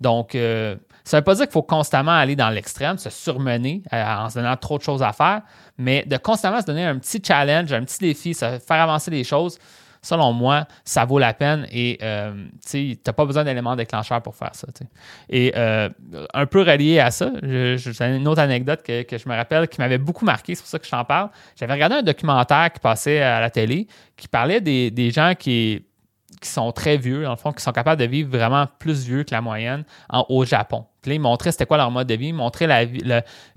Donc, 0.00 0.34
euh, 0.34 0.76
ça 1.10 1.16
ne 1.16 1.22
veut 1.22 1.24
pas 1.24 1.34
dire 1.34 1.46
qu'il 1.46 1.52
faut 1.52 1.62
constamment 1.62 2.12
aller 2.12 2.36
dans 2.36 2.50
l'extrême, 2.50 2.96
se 2.96 3.10
surmener 3.10 3.82
euh, 3.92 4.04
en 4.04 4.28
se 4.28 4.36
donnant 4.36 4.56
trop 4.56 4.78
de 4.78 4.84
choses 4.84 5.02
à 5.02 5.12
faire, 5.12 5.42
mais 5.76 6.04
de 6.06 6.16
constamment 6.16 6.60
se 6.60 6.66
donner 6.66 6.84
un 6.84 7.00
petit 7.00 7.20
challenge, 7.20 7.72
un 7.72 7.82
petit 7.82 7.98
défi, 7.98 8.32
faire 8.32 8.60
avancer 8.70 9.10
les 9.10 9.24
choses, 9.24 9.58
selon 10.02 10.32
moi, 10.32 10.66
ça 10.84 11.04
vaut 11.04 11.18
la 11.18 11.34
peine 11.34 11.66
et 11.72 11.98
euh, 12.00 12.46
tu 12.64 12.96
n'as 13.04 13.12
pas 13.12 13.24
besoin 13.24 13.42
d'éléments 13.42 13.74
déclencheurs 13.74 14.22
pour 14.22 14.36
faire 14.36 14.54
ça. 14.54 14.68
Et 15.28 15.52
euh, 15.56 15.88
un 16.32 16.46
peu 16.46 16.60
relié 16.60 17.00
à 17.00 17.10
ça, 17.10 17.32
j'ai 17.42 18.02
une 18.02 18.28
autre 18.28 18.40
anecdote 18.40 18.80
que, 18.84 19.04
je 19.10 19.28
me 19.28 19.34
rappelle 19.34 19.66
qui 19.66 19.80
m'avait 19.80 19.98
beaucoup 19.98 20.24
marqué, 20.24 20.54
c'est 20.54 20.62
pour 20.62 20.70
ça 20.70 20.78
que 20.78 20.86
je 20.86 20.92
t'en 20.92 21.04
parle. 21.04 21.30
J'avais 21.58 21.72
regardé 21.72 21.96
un 21.96 22.02
documentaire 22.02 22.72
qui 22.72 22.78
passait 22.78 23.20
à 23.20 23.40
la 23.40 23.50
télé 23.50 23.88
qui 24.16 24.28
parlait 24.28 24.60
des 24.60 25.10
gens 25.10 25.32
qui 25.36 25.84
qui 26.40 26.48
sont 26.48 26.72
très 26.72 26.96
vieux, 26.96 27.24
dans 27.24 27.30
le 27.30 27.36
fond, 27.36 27.52
qui 27.52 27.62
sont 27.62 27.72
capables 27.72 28.00
de 28.00 28.06
vivre 28.06 28.30
vraiment 28.30 28.66
plus 28.78 29.04
vieux 29.04 29.24
que 29.24 29.32
la 29.32 29.40
moyenne 29.40 29.84
au 30.28 30.44
Japon. 30.44 30.86
Puis 31.02 31.14
ils 31.14 31.18
montraient 31.18 31.52
c'était 31.52 31.66
quoi 31.66 31.76
leur 31.76 31.90
mode 31.90 32.06
de 32.06 32.14
vie. 32.14 32.28
Ils 32.28 32.34
montraient 32.34 32.66
la, 32.66 32.84
vie, 32.84 33.02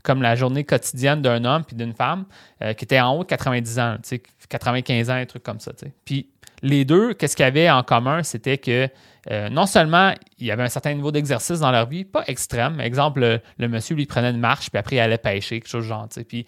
comme 0.03 0.21
la 0.21 0.35
journée 0.35 0.63
quotidienne 0.63 1.21
d'un 1.21 1.43
homme 1.45 1.63
puis 1.63 1.75
d'une 1.75 1.93
femme 1.93 2.25
euh, 2.62 2.73
qui 2.73 2.85
était 2.85 3.00
en 3.00 3.15
haut 3.15 3.23
de 3.23 3.29
90 3.29 3.79
ans, 3.79 3.97
95 4.50 5.09
ans, 5.09 5.13
un 5.13 5.25
truc 5.25 5.43
comme 5.43 5.59
ça. 5.59 5.71
Puis 6.05 6.27
les 6.62 6.85
deux, 6.85 7.13
qu'est-ce 7.13 7.35
qu'ils 7.35 7.45
avaient 7.45 7.69
en 7.69 7.83
commun? 7.83 8.23
C'était 8.23 8.57
que 8.57 8.88
euh, 9.31 9.50
non 9.50 9.65
seulement 9.65 10.13
il 10.43 10.47
y 10.47 10.51
avait 10.51 10.63
un 10.63 10.69
certain 10.69 10.93
niveau 10.93 11.12
d'exercice 11.12 11.59
dans 11.59 11.71
leur 11.71 11.88
vie, 11.88 12.03
pas 12.03 12.23
extrême. 12.27 12.81
Exemple, 12.81 13.39
le, 13.57 13.67
monsieur 13.67 13.95
lui 13.95 14.05
prenait 14.05 14.29
une 14.29 14.39
marche, 14.39 14.69
puis 14.69 14.77
après 14.77 14.97
il 14.97 15.00
allait 15.00 15.17
pêcher, 15.17 15.62
quelque 15.62 15.69
chose 15.69 15.85
de 15.85 15.89
genre. 15.89 16.07
Puis 16.27 16.45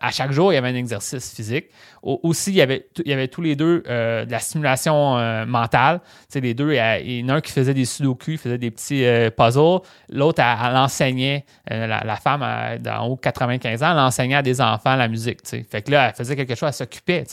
à 0.00 0.10
chaque 0.10 0.32
jour, 0.32 0.52
il 0.52 0.56
y 0.56 0.58
avait 0.58 0.70
un 0.70 0.74
exercice 0.74 1.34
physique. 1.34 1.66
aussi, 2.02 2.50
il 2.50 2.56
y 2.56 2.62
avait, 2.62 2.88
il 3.04 3.10
y 3.10 3.12
avait 3.12 3.28
tous 3.28 3.42
les 3.42 3.56
deux 3.56 3.82
euh, 3.88 4.24
de 4.24 4.30
la 4.30 4.38
stimulation 4.38 5.18
euh, 5.18 5.44
mentale. 5.44 6.00
les 6.34 6.54
deux, 6.54 6.72
il 6.72 7.20
y 7.20 7.24
en 7.24 7.28
a 7.28 7.34
un 7.34 7.40
qui 7.42 7.52
faisait 7.52 7.74
des 7.74 7.84
sudoku, 7.84 8.32
il 8.32 8.38
faisait 8.38 8.58
des 8.58 8.70
petits 8.70 9.04
puzzles. 9.36 9.80
L'autre, 10.08 10.42
elle, 10.42 10.76
enseignait, 10.76 11.44
la, 11.68 12.16
femme 12.16 12.42
en 12.42 13.06
haut 13.06 13.16
de 13.16 13.20
95 13.20 13.82
ans, 13.82 13.92
elle 13.92 13.98
enseignait 13.98 14.36
à 14.36 14.42
des 14.42 14.62
enfants 14.62 14.96
la 14.96 15.08
musique. 15.08 15.40
Fait 15.46 15.82
que 15.82 15.90
là, 15.90 16.08
elle 16.08 16.14
faisait 16.14 16.36
quelque 16.36 16.54
chose, 16.54 16.68
elle 16.68 16.74
s'occupait. 16.74 17.24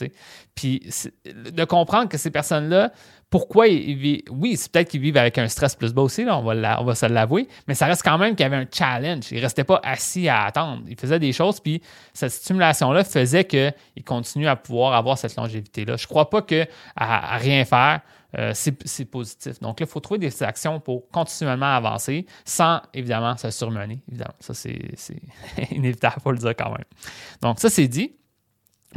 Puis 0.54 0.90
de 1.34 1.64
comprendre 1.64 2.10
que 2.10 2.18
ces 2.18 2.32
personnes-là, 2.32 2.92
pourquoi 3.30 3.68
ils 3.68 3.96
vivent. 3.96 4.22
Oui, 4.32 4.56
c'est 4.56 4.72
peut-être 4.72 4.90
qu'ils 4.90 5.02
vivent 5.02 5.18
avec 5.18 5.38
un 5.38 5.48
stress 5.48 5.76
plus 5.78 5.94
bas 5.94 6.02
aussi, 6.02 6.24
là, 6.24 6.38
on, 6.38 6.44
va 6.44 6.82
on 6.82 6.84
va 6.84 6.96
se 6.96 7.06
l'avouer, 7.06 7.48
mais 7.68 7.76
ça 7.76 7.86
reste 7.86 8.04
quand 8.04 8.18
même 8.18 8.36
qu'il 8.36 8.44
y 8.44 8.48
avait 8.48 8.58
un 8.58 8.68
challenge. 8.72 9.32
Ils 9.32 9.38
ne 9.38 9.42
restaient 9.42 9.64
pas 9.64 9.80
assis 9.84 10.28
à 10.28 10.46
attendre. 10.46 10.84
Ils 10.88 11.00
faisaient 11.00 11.20
des 11.20 11.34
choses, 11.34 11.60
puis 11.60 11.82
cette 12.14 12.32
stimulation-là 12.32 13.04
faisait 13.04 13.46
qu'ils 13.46 13.74
continuent 14.06 14.48
à 14.48 14.56
pouvoir 14.56 14.94
avoir 14.94 15.18
cette 15.18 15.36
longévité-là. 15.36 15.98
Je 15.98 16.04
ne 16.04 16.08
crois 16.08 16.30
pas 16.30 16.42
qu'à 16.42 16.68
à 16.96 17.38
rien 17.38 17.64
faire, 17.66 18.02
euh, 18.38 18.52
c'est 18.54 19.06
positif. 19.06 19.60
Donc 19.62 19.80
là, 19.80 19.86
il 19.86 19.90
faut 19.90 20.00
trouver 20.00 20.20
des 20.20 20.44
actions 20.44 20.80
pour 20.80 21.10
continuellement 21.10 21.74
avancer 21.76 22.26
sans, 22.44 22.82
évidemment, 22.94 23.38
se 23.38 23.50
surmener. 23.52 24.02
Évidemment, 24.10 24.36
ça, 24.40 24.54
c'est 24.54 24.78
inévitable, 25.72 26.16
il 26.18 26.22
faut 26.22 26.32
le 26.32 26.38
dire 26.38 26.56
quand 26.56 26.72
même. 26.72 26.86
Donc, 27.42 27.60
ça, 27.60 27.70
c'est 27.70 27.88
dit. 27.88 28.14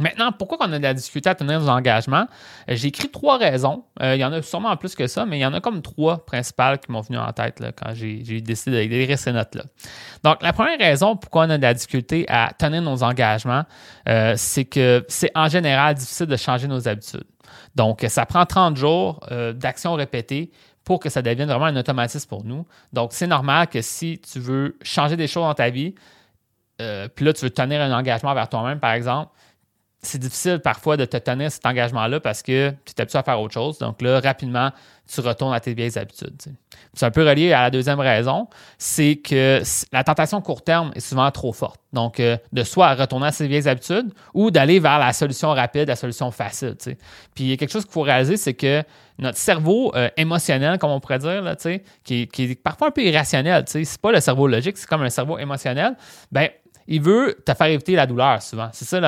Maintenant, 0.01 0.31
pourquoi 0.31 0.57
on 0.61 0.73
a 0.73 0.77
de 0.79 0.83
la 0.83 0.93
difficulté 0.93 1.29
à 1.29 1.35
tenir 1.35 1.59
nos 1.59 1.69
engagements? 1.69 2.27
Euh, 2.69 2.75
j'ai 2.75 2.87
écrit 2.87 3.09
trois 3.09 3.37
raisons. 3.37 3.85
Euh, 4.01 4.15
il 4.15 4.19
y 4.19 4.25
en 4.25 4.33
a 4.33 4.41
sûrement 4.41 4.75
plus 4.75 4.95
que 4.95 5.07
ça, 5.07 5.25
mais 5.25 5.37
il 5.37 5.41
y 5.41 5.45
en 5.45 5.53
a 5.53 5.61
comme 5.61 5.81
trois 5.81 6.25
principales 6.25 6.79
qui 6.79 6.91
m'ont 6.91 7.01
venu 7.01 7.17
en 7.17 7.31
tête 7.31 7.63
quand 7.77 7.93
j'ai 7.93 8.41
décidé 8.41 8.87
d'écrire 8.87 9.17
ces 9.17 9.31
notes-là. 9.31 9.63
Donc, 10.23 10.41
la 10.41 10.53
première 10.53 10.79
raison 10.79 11.15
pourquoi 11.15 11.45
on 11.45 11.49
a 11.51 11.57
de 11.57 11.61
la 11.61 11.73
difficulté 11.73 12.25
à 12.27 12.51
tenir 12.57 12.81
nos 12.81 13.03
engagements, 13.03 13.63
euh, 14.09 14.33
c'est 14.37 14.65
que 14.65 15.05
c'est 15.07 15.31
en 15.35 15.47
général 15.47 15.95
difficile 15.95 16.25
de 16.25 16.37
changer 16.37 16.67
nos 16.67 16.87
habitudes. 16.87 17.23
Donc, 17.75 18.03
ça 18.07 18.25
prend 18.25 18.45
30 18.45 18.77
jours 18.77 19.25
d'action 19.55 19.93
répétée 19.93 20.51
pour 20.83 20.99
que 20.99 21.09
ça 21.09 21.21
devienne 21.21 21.47
vraiment 21.47 21.65
un 21.65 21.75
automatisme 21.75 22.27
pour 22.27 22.43
nous. 22.43 22.65
Donc, 22.91 23.13
c'est 23.13 23.27
normal 23.27 23.67
que 23.67 23.81
si 23.81 24.19
tu 24.19 24.39
veux 24.39 24.77
changer 24.81 25.15
des 25.15 25.27
choses 25.27 25.43
dans 25.43 25.53
ta 25.53 25.69
vie, 25.69 25.93
puis 26.77 27.25
là, 27.25 27.33
tu 27.33 27.43
veux 27.43 27.49
tenir 27.49 27.81
un 27.81 27.91
engagement 27.91 28.33
vers 28.33 28.49
toi-même, 28.49 28.79
par 28.79 28.93
exemple, 28.93 29.31
c'est 30.01 30.17
difficile 30.17 30.59
parfois 30.59 30.97
de 30.97 31.05
te 31.05 31.17
tenir 31.17 31.51
cet 31.51 31.65
engagement-là 31.65 32.19
parce 32.19 32.41
que 32.41 32.71
tu 32.85 32.93
es 32.97 33.01
habitué 33.01 33.19
à 33.19 33.23
faire 33.23 33.39
autre 33.39 33.53
chose. 33.53 33.77
Donc 33.77 34.01
là, 34.01 34.19
rapidement, 34.19 34.71
tu 35.13 35.21
retournes 35.21 35.53
à 35.53 35.59
tes 35.59 35.73
vieilles 35.73 35.97
habitudes. 35.97 36.35
C'est 36.93 37.05
un 37.05 37.11
peu 37.11 37.27
relié 37.27 37.53
à 37.53 37.63
la 37.63 37.69
deuxième 37.69 37.99
raison, 37.99 38.47
c'est 38.77 39.17
que 39.17 39.61
la 39.91 40.03
tentation 40.03 40.41
court 40.41 40.63
terme 40.63 40.91
est 40.95 41.01
souvent 41.01 41.29
trop 41.31 41.53
forte. 41.53 41.79
Donc, 41.93 42.19
euh, 42.19 42.37
de 42.51 42.63
soit 42.63 42.95
retourner 42.95 43.27
à 43.27 43.31
ses 43.31 43.47
vieilles 43.47 43.67
habitudes 43.67 44.11
ou 44.33 44.49
d'aller 44.49 44.79
vers 44.79 44.97
la 44.97 45.13
solution 45.13 45.49
rapide, 45.49 45.87
la 45.87 45.95
solution 45.95 46.31
facile. 46.31 46.75
Puis 47.35 47.43
il 47.43 47.49
y 47.49 47.53
a 47.53 47.57
quelque 47.57 47.71
chose 47.71 47.83
qu'il 47.83 47.93
faut 47.93 48.01
réaliser, 48.01 48.37
c'est 48.37 48.53
que 48.53 48.83
notre 49.19 49.37
cerveau 49.37 49.93
euh, 49.95 50.09
émotionnel, 50.17 50.79
comme 50.79 50.91
on 50.91 50.99
pourrait 50.99 51.19
dire, 51.19 51.41
là, 51.41 51.55
qui, 52.03 52.27
qui, 52.27 52.43
est 52.43 52.55
parfois 52.55 52.87
un 52.87 52.91
peu 52.91 53.03
irrationnel, 53.03 53.65
c'est 53.67 54.01
pas 54.01 54.11
le 54.11 54.19
cerveau 54.19 54.47
logique, 54.47 54.77
c'est 54.77 54.87
comme 54.87 55.03
un 55.03 55.09
cerveau 55.09 55.37
émotionnel, 55.37 55.95
ben 56.31 56.49
il 56.91 57.01
veut 57.01 57.37
te 57.45 57.53
faire 57.53 57.67
éviter 57.67 57.95
la 57.95 58.05
douleur 58.05 58.41
souvent. 58.41 58.69
C'est 58.73 58.83
ça 58.83 58.99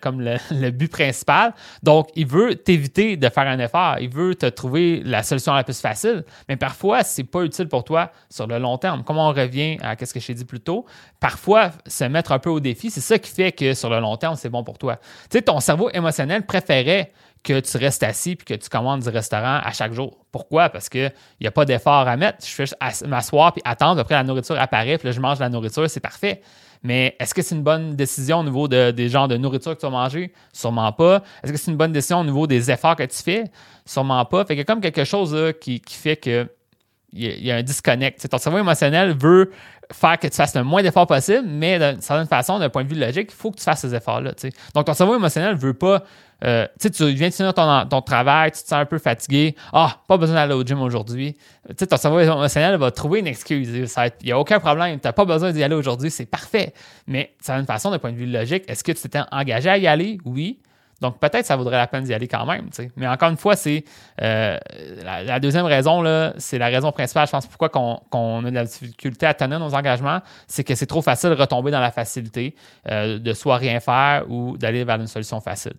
comme 0.00 0.20
le, 0.50 0.70
but 0.70 0.90
principal. 0.90 1.52
Donc, 1.82 2.08
il 2.16 2.26
veut 2.26 2.54
t'éviter 2.54 3.18
de 3.18 3.28
faire 3.28 3.46
un 3.46 3.58
effort. 3.58 3.96
Il 4.00 4.08
veut 4.08 4.34
te 4.34 4.46
trouver 4.46 5.02
la 5.04 5.22
solution 5.22 5.52
la 5.52 5.62
plus 5.62 5.78
facile. 5.78 6.24
Mais 6.48 6.56
parfois, 6.56 7.04
ce 7.04 7.20
n'est 7.20 7.26
pas 7.26 7.42
utile 7.42 7.68
pour 7.68 7.84
toi 7.84 8.12
sur 8.30 8.46
le 8.46 8.58
long 8.58 8.78
terme. 8.78 9.04
Comme 9.04 9.18
on 9.18 9.28
revient 9.28 9.76
à 9.82 9.94
ce 10.02 10.14
que 10.14 10.20
j'ai 10.20 10.32
dit 10.32 10.46
plus 10.46 10.60
tôt, 10.60 10.86
parfois, 11.20 11.70
se 11.86 12.04
mettre 12.04 12.32
un 12.32 12.38
peu 12.38 12.48
au 12.48 12.60
défi, 12.60 12.90
c'est 12.90 13.02
ça 13.02 13.18
qui 13.18 13.30
fait 13.30 13.52
que 13.52 13.74
sur 13.74 13.90
le 13.90 14.00
long 14.00 14.16
terme, 14.16 14.34
c'est 14.36 14.48
bon 14.48 14.64
pour 14.64 14.78
toi. 14.78 14.96
Tu 15.30 15.36
sais, 15.36 15.42
ton 15.42 15.60
cerveau 15.60 15.90
émotionnel 15.92 16.46
préférait 16.46 17.12
que 17.44 17.60
tu 17.60 17.76
restes 17.76 18.02
assis 18.02 18.36
puis 18.36 18.46
que 18.46 18.54
tu 18.54 18.70
commandes 18.70 19.02
du 19.02 19.08
restaurant 19.10 19.60
à 19.62 19.70
chaque 19.72 19.92
jour. 19.92 20.16
Pourquoi? 20.32 20.70
Parce 20.70 20.88
qu'il 20.88 21.12
n'y 21.42 21.46
a 21.46 21.50
pas 21.50 21.66
d'effort 21.66 22.08
à 22.08 22.16
mettre. 22.16 22.38
Je 22.46 22.50
fais 22.50 22.64
m'asseoir 23.06 23.52
puis 23.52 23.62
attendre. 23.66 24.00
Après, 24.00 24.14
la 24.14 24.24
nourriture 24.24 24.58
apparaît, 24.58 24.96
puis 24.96 25.08
là, 25.08 25.12
je 25.12 25.20
mange 25.20 25.38
la 25.38 25.50
nourriture, 25.50 25.88
c'est 25.90 26.00
parfait. 26.00 26.40
Mais 26.82 27.16
est-ce 27.18 27.34
que 27.34 27.42
c'est 27.42 27.54
une 27.54 27.62
bonne 27.62 27.96
décision 27.96 28.38
au 28.38 28.44
niveau 28.44 28.68
des 28.68 29.08
genres 29.08 29.28
de 29.28 29.36
nourriture 29.36 29.74
que 29.74 29.80
tu 29.80 29.86
vas 29.86 29.90
manger? 29.90 30.32
Sûrement 30.52 30.92
pas. 30.92 31.22
Est-ce 31.42 31.52
que 31.52 31.58
c'est 31.58 31.70
une 31.70 31.76
bonne 31.76 31.92
décision 31.92 32.20
au 32.20 32.24
niveau 32.24 32.46
des 32.46 32.70
efforts 32.70 32.96
que 32.96 33.04
tu 33.04 33.22
fais? 33.22 33.44
Sûrement 33.84 34.24
pas. 34.24 34.44
Fait 34.44 34.54
qu'il 34.54 34.58
y 34.58 34.60
a 34.60 34.64
comme 34.64 34.80
quelque 34.80 35.04
chose 35.04 35.36
qui, 35.60 35.82
fait 35.88 36.16
que 36.16 36.46
il 37.12 37.44
y, 37.44 37.50
a 37.50 37.56
un 37.56 37.62
disconnect. 37.62 38.28
ton 38.28 38.36
cerveau 38.36 38.58
émotionnel 38.58 39.16
veut 39.16 39.50
faire 39.92 40.18
que 40.18 40.26
tu 40.26 40.36
fasses 40.36 40.54
le 40.54 40.64
moins 40.64 40.82
d'efforts 40.82 41.06
possible, 41.06 41.46
mais 41.46 41.78
d'une 41.78 42.00
certaine 42.00 42.26
façon, 42.26 42.58
d'un 42.58 42.68
point 42.68 42.84
de 42.84 42.88
vue 42.88 42.98
logique, 42.98 43.30
il 43.30 43.34
faut 43.34 43.50
que 43.50 43.56
tu 43.56 43.64
fasses 43.64 43.80
ces 43.80 43.94
efforts-là. 43.94 44.32
Donc, 44.74 44.86
ton 44.86 44.94
cerveau 44.94 45.16
émotionnel 45.16 45.54
ne 45.54 45.58
veut 45.58 45.74
pas. 45.74 46.04
Euh, 46.44 46.66
tu 46.80 46.90
viens 47.14 47.28
de 47.28 47.34
finir 47.34 47.52
ton, 47.54 48.02
travail, 48.02 48.52
tu 48.52 48.62
te 48.62 48.68
sens 48.68 48.78
un 48.80 48.84
peu 48.84 48.98
fatigué. 48.98 49.56
Ah, 49.72 49.96
pas 50.06 50.16
besoin 50.16 50.36
d'aller 50.36 50.54
au 50.54 50.62
gym 50.62 50.80
aujourd'hui. 50.82 51.36
ton 51.76 51.96
cerveau 51.96 52.20
émotionnel 52.20 52.76
va 52.76 52.90
trouver 52.90 53.20
une 53.20 53.26
excuse. 53.26 53.68
Il 53.70 54.26
n'y 54.26 54.32
a 54.32 54.38
aucun 54.38 54.60
problème. 54.60 55.00
Tu 55.00 55.06
n'as 55.06 55.12
pas 55.12 55.24
besoin 55.24 55.52
d'y 55.52 55.62
aller 55.62 55.74
aujourd'hui. 55.74 56.10
C'est 56.10 56.26
parfait. 56.26 56.74
Mais, 57.06 57.32
d'une 57.38 57.44
certaine 57.44 57.66
façon, 57.66 57.90
d'un 57.90 57.98
point 57.98 58.12
de 58.12 58.16
vue 58.16 58.26
logique, 58.26 58.64
est-ce 58.68 58.84
que 58.84 58.92
tu 58.92 59.02
t'étais 59.02 59.20
engagé 59.32 59.68
à 59.68 59.78
y 59.78 59.86
aller? 59.86 60.18
Oui. 60.24 60.60
Donc, 61.00 61.18
peut-être 61.20 61.46
ça 61.46 61.56
vaudrait 61.56 61.76
la 61.76 61.86
peine 61.86 62.04
d'y 62.04 62.12
aller 62.12 62.26
quand 62.26 62.44
même. 62.44 62.68
Mais 62.96 63.06
encore 63.06 63.30
une 63.30 63.36
fois, 63.36 63.54
c'est 63.54 63.84
euh, 64.20 64.58
la, 65.04 65.38
deuxième 65.38 65.66
raison, 65.66 66.02
c'est 66.38 66.58
la 66.58 66.66
raison 66.66 66.90
principale, 66.90 67.26
je 67.26 67.32
pense, 67.32 67.46
pourquoi 67.46 67.68
qu'on 67.68 68.44
a 68.44 68.50
de 68.50 68.54
la 68.54 68.64
difficulté 68.64 69.26
à 69.26 69.34
tenir 69.34 69.60
nos 69.60 69.74
engagements, 69.74 70.20
c'est 70.48 70.64
que 70.64 70.74
c'est 70.74 70.86
trop 70.86 71.02
facile 71.02 71.30
de 71.30 71.34
retomber 71.36 71.70
dans 71.70 71.80
la 71.80 71.92
facilité, 71.92 72.56
euh, 72.90 73.18
de 73.18 73.32
soit 73.32 73.58
rien 73.58 73.78
faire 73.78 74.24
ou 74.28 74.56
d'aller 74.56 74.84
vers 74.84 74.96
une 74.96 75.06
solution 75.06 75.40
facile. 75.40 75.74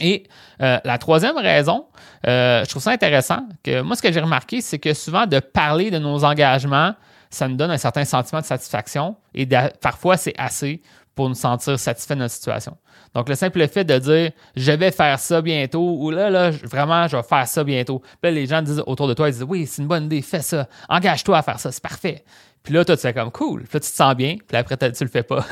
Et 0.00 0.24
euh, 0.60 0.78
la 0.84 0.98
troisième 0.98 1.36
raison, 1.36 1.86
je 2.24 2.68
trouve 2.68 2.82
ça 2.82 2.90
intéressant, 2.90 3.46
que 3.62 3.82
moi, 3.82 3.94
ce 3.94 4.02
que 4.02 4.10
j'ai 4.10 4.20
remarqué, 4.20 4.60
c'est 4.60 4.78
que 4.78 4.94
souvent, 4.94 5.26
de 5.26 5.38
parler 5.38 5.90
de 5.90 5.98
nos 5.98 6.24
engagements, 6.24 6.94
ça 7.30 7.46
nous 7.46 7.56
donne 7.56 7.70
un 7.70 7.78
certain 7.78 8.04
sentiment 8.04 8.40
de 8.40 8.46
satisfaction 8.46 9.16
et 9.34 9.46
parfois, 9.80 10.16
c'est 10.16 10.34
assez 10.38 10.80
pour 11.14 11.28
nous 11.28 11.34
sentir 11.34 11.78
satisfaits 11.78 12.14
de 12.14 12.20
notre 12.20 12.34
situation. 12.34 12.76
Donc, 13.14 13.28
le 13.28 13.34
simple 13.34 13.66
fait 13.68 13.84
de 13.84 13.98
dire 13.98 14.32
je 14.56 14.72
vais 14.72 14.90
faire 14.90 15.18
ça 15.18 15.40
bientôt 15.40 15.96
ou 15.98 16.10
là, 16.10 16.30
là, 16.30 16.50
vraiment, 16.50 17.06
je 17.06 17.16
vais 17.16 17.22
faire 17.22 17.46
ça 17.46 17.62
bientôt. 17.62 18.00
Puis 18.00 18.18
là, 18.22 18.30
les 18.32 18.46
gens 18.46 18.62
disent 18.62 18.82
autour 18.86 19.06
de 19.08 19.14
toi, 19.14 19.28
ils 19.28 19.32
disent 19.32 19.46
oui, 19.48 19.66
c'est 19.66 19.82
une 19.82 19.88
bonne 19.88 20.04
idée, 20.04 20.22
fais 20.22 20.42
ça, 20.42 20.68
engage-toi 20.88 21.38
à 21.38 21.42
faire 21.42 21.60
ça, 21.60 21.70
c'est 21.70 21.82
parfait. 21.82 22.24
Puis 22.64 22.72
là, 22.72 22.82
toi, 22.82 22.96
tu 22.96 23.02
fais 23.02 23.12
comme 23.12 23.30
cool. 23.30 23.64
Puis 23.64 23.74
là, 23.74 23.80
tu 23.80 23.90
te 23.90 23.94
sens 23.94 24.14
bien. 24.14 24.36
Puis 24.48 24.56
après, 24.56 24.78
tu 24.78 25.04
le 25.04 25.10
fais 25.10 25.22
pas. 25.22 25.44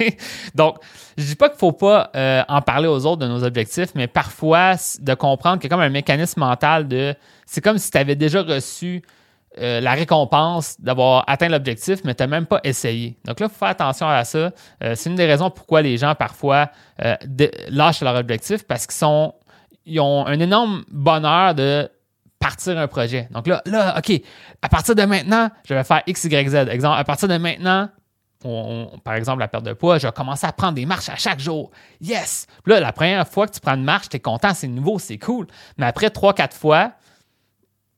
Donc, 0.54 0.78
je 1.18 1.24
dis 1.24 1.34
pas 1.34 1.50
qu'il 1.50 1.58
faut 1.58 1.72
pas 1.72 2.10
euh, 2.16 2.42
en 2.48 2.62
parler 2.62 2.88
aux 2.88 3.04
autres 3.04 3.18
de 3.18 3.28
nos 3.28 3.44
objectifs, 3.44 3.90
mais 3.94 4.06
parfois, 4.06 4.76
de 4.98 5.14
comprendre 5.14 5.60
qu'il 5.60 5.70
y 5.70 5.72
a 5.72 5.76
comme 5.76 5.84
un 5.84 5.90
mécanisme 5.90 6.40
mental 6.40 6.88
de. 6.88 7.14
C'est 7.44 7.60
comme 7.60 7.76
si 7.76 7.90
tu 7.90 7.98
avais 7.98 8.16
déjà 8.16 8.42
reçu 8.42 9.02
euh, 9.58 9.80
la 9.80 9.92
récompense 9.92 10.80
d'avoir 10.80 11.24
atteint 11.28 11.48
l'objectif, 11.48 12.00
mais 12.04 12.14
tu 12.14 12.22
n'as 12.22 12.26
même 12.26 12.46
pas 12.46 12.60
essayé. 12.64 13.16
Donc 13.24 13.40
là, 13.40 13.46
il 13.46 13.48
faut 13.50 13.58
faire 13.58 13.68
attention 13.68 14.08
à 14.08 14.24
ça. 14.24 14.50
Euh, 14.82 14.94
c'est 14.94 15.10
une 15.10 15.16
des 15.16 15.26
raisons 15.26 15.50
pourquoi 15.50 15.82
les 15.82 15.96
gens 15.96 16.14
parfois 16.14 16.70
euh, 17.04 17.14
lâchent 17.68 18.02
leur 18.02 18.16
objectif 18.16 18.64
parce 18.66 18.86
qu'ils 18.86 18.96
sont 18.96 19.34
ils 19.86 20.00
ont 20.00 20.26
un 20.26 20.40
énorme 20.40 20.84
bonheur 20.90 21.54
de 21.54 21.90
partir 22.38 22.78
un 22.78 22.88
projet. 22.88 23.28
Donc 23.30 23.46
là, 23.46 23.62
là, 23.66 23.96
OK, 23.98 24.20
à 24.62 24.68
partir 24.68 24.94
de 24.94 25.02
maintenant, 25.02 25.50
je 25.66 25.74
vais 25.74 25.84
faire 25.84 26.02
X, 26.06 26.24
Y, 26.24 26.48
Z. 26.48 26.54
Exemple, 26.70 26.98
à 26.98 27.04
partir 27.04 27.28
de 27.28 27.36
maintenant, 27.36 27.88
par 29.04 29.14
exemple, 29.14 29.40
la 29.40 29.48
perte 29.48 29.64
de 29.64 29.72
poids, 29.72 29.98
je 29.98 30.06
vais 30.06 30.12
commencer 30.12 30.46
à 30.46 30.52
prendre 30.52 30.74
des 30.74 30.84
marches 30.84 31.08
à 31.08 31.16
chaque 31.16 31.40
jour. 31.40 31.70
Yes! 32.00 32.46
là, 32.66 32.80
la 32.80 32.92
première 32.92 33.26
fois 33.26 33.46
que 33.46 33.54
tu 33.54 33.60
prends 33.60 33.74
une 33.74 33.84
marche, 33.84 34.08
tu 34.08 34.16
es 34.16 34.20
content, 34.20 34.52
c'est 34.52 34.68
nouveau, 34.68 34.98
c'est 34.98 35.18
cool. 35.18 35.46
Mais 35.78 35.86
après 35.86 36.10
trois, 36.10 36.34
quatre 36.34 36.56
fois, 36.56 36.92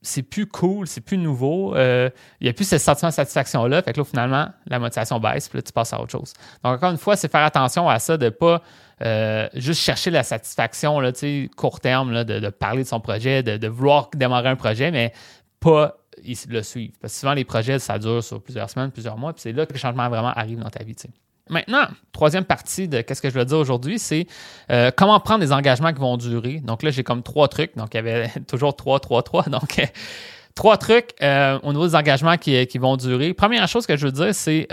c'est 0.06 0.22
plus 0.22 0.46
cool, 0.46 0.86
c'est 0.86 1.00
plus 1.00 1.18
nouveau. 1.18 1.74
Euh, 1.74 2.08
il 2.40 2.44
n'y 2.44 2.50
a 2.50 2.52
plus 2.52 2.68
ce 2.68 2.78
sentiment 2.78 3.08
de 3.08 3.14
satisfaction-là. 3.14 3.82
Fait 3.82 3.92
que 3.92 3.98
là, 3.98 4.04
finalement, 4.04 4.48
la 4.66 4.78
motivation 4.78 5.18
baisse, 5.18 5.48
puis 5.48 5.58
là, 5.58 5.62
tu 5.62 5.72
passes 5.72 5.92
à 5.92 6.00
autre 6.00 6.12
chose. 6.12 6.32
Donc, 6.62 6.74
encore 6.74 6.90
une 6.92 6.98
fois, 6.98 7.16
c'est 7.16 7.30
faire 7.30 7.44
attention 7.44 7.88
à 7.88 7.98
ça, 7.98 8.16
de 8.16 8.26
ne 8.26 8.30
pas 8.30 8.62
euh, 9.02 9.48
juste 9.54 9.80
chercher 9.80 10.10
la 10.10 10.22
satisfaction 10.22 11.00
là, 11.00 11.10
court 11.56 11.80
terme, 11.80 12.24
de, 12.24 12.48
parler 12.50 12.84
de 12.84 12.88
son 12.88 13.00
projet, 13.00 13.42
de, 13.42 13.68
vouloir 13.68 14.10
démarrer 14.14 14.48
un 14.48 14.56
projet, 14.56 14.90
mais 14.90 15.12
pas 15.60 15.96
le 16.24 16.62
suivre. 16.62 16.94
Parce 17.00 17.12
que 17.12 17.20
souvent, 17.20 17.34
les 17.34 17.44
projets, 17.44 17.78
ça 17.78 17.98
dure 17.98 18.22
sur 18.22 18.40
plusieurs 18.40 18.70
semaines, 18.70 18.92
plusieurs 18.92 19.18
mois, 19.18 19.32
puis 19.32 19.42
c'est 19.42 19.52
là 19.52 19.66
que 19.66 19.72
le 19.72 19.78
changement 19.78 20.08
vraiment 20.08 20.32
arrive 20.32 20.60
dans 20.60 20.70
ta 20.70 20.84
vie. 20.84 20.94
Maintenant, 21.48 21.86
troisième 22.12 22.44
partie 22.44 22.88
de 22.88 23.02
qu'est-ce 23.02 23.22
que 23.22 23.30
je 23.30 23.38
veux 23.38 23.44
dire 23.44 23.58
aujourd'hui, 23.58 23.98
c'est 23.98 24.26
euh, 24.70 24.90
comment 24.94 25.18
prendre 25.20 25.40
des 25.40 25.52
engagements 25.52 25.92
qui 25.92 26.00
vont 26.00 26.16
durer. 26.16 26.60
Donc 26.60 26.82
là, 26.82 26.90
j'ai 26.90 27.04
comme 27.04 27.22
trois 27.22 27.46
trucs. 27.48 27.76
Donc, 27.76 27.94
il 27.94 27.98
y 27.98 28.00
avait 28.00 28.30
toujours 28.48 28.74
trois, 28.74 28.98
trois, 28.98 29.22
trois. 29.22 29.42
Donc, 29.48 29.78
euh, 29.78 29.86
trois 30.54 30.76
trucs 30.76 31.10
euh, 31.22 31.58
au 31.62 31.72
niveau 31.72 31.86
des 31.86 31.94
engagements 31.94 32.36
qui, 32.36 32.78
vont 32.78 32.96
durer. 32.96 33.32
Première 33.32 33.68
chose 33.68 33.86
que 33.86 33.96
je 33.96 34.06
veux 34.06 34.12
dire, 34.12 34.34
c'est 34.34 34.66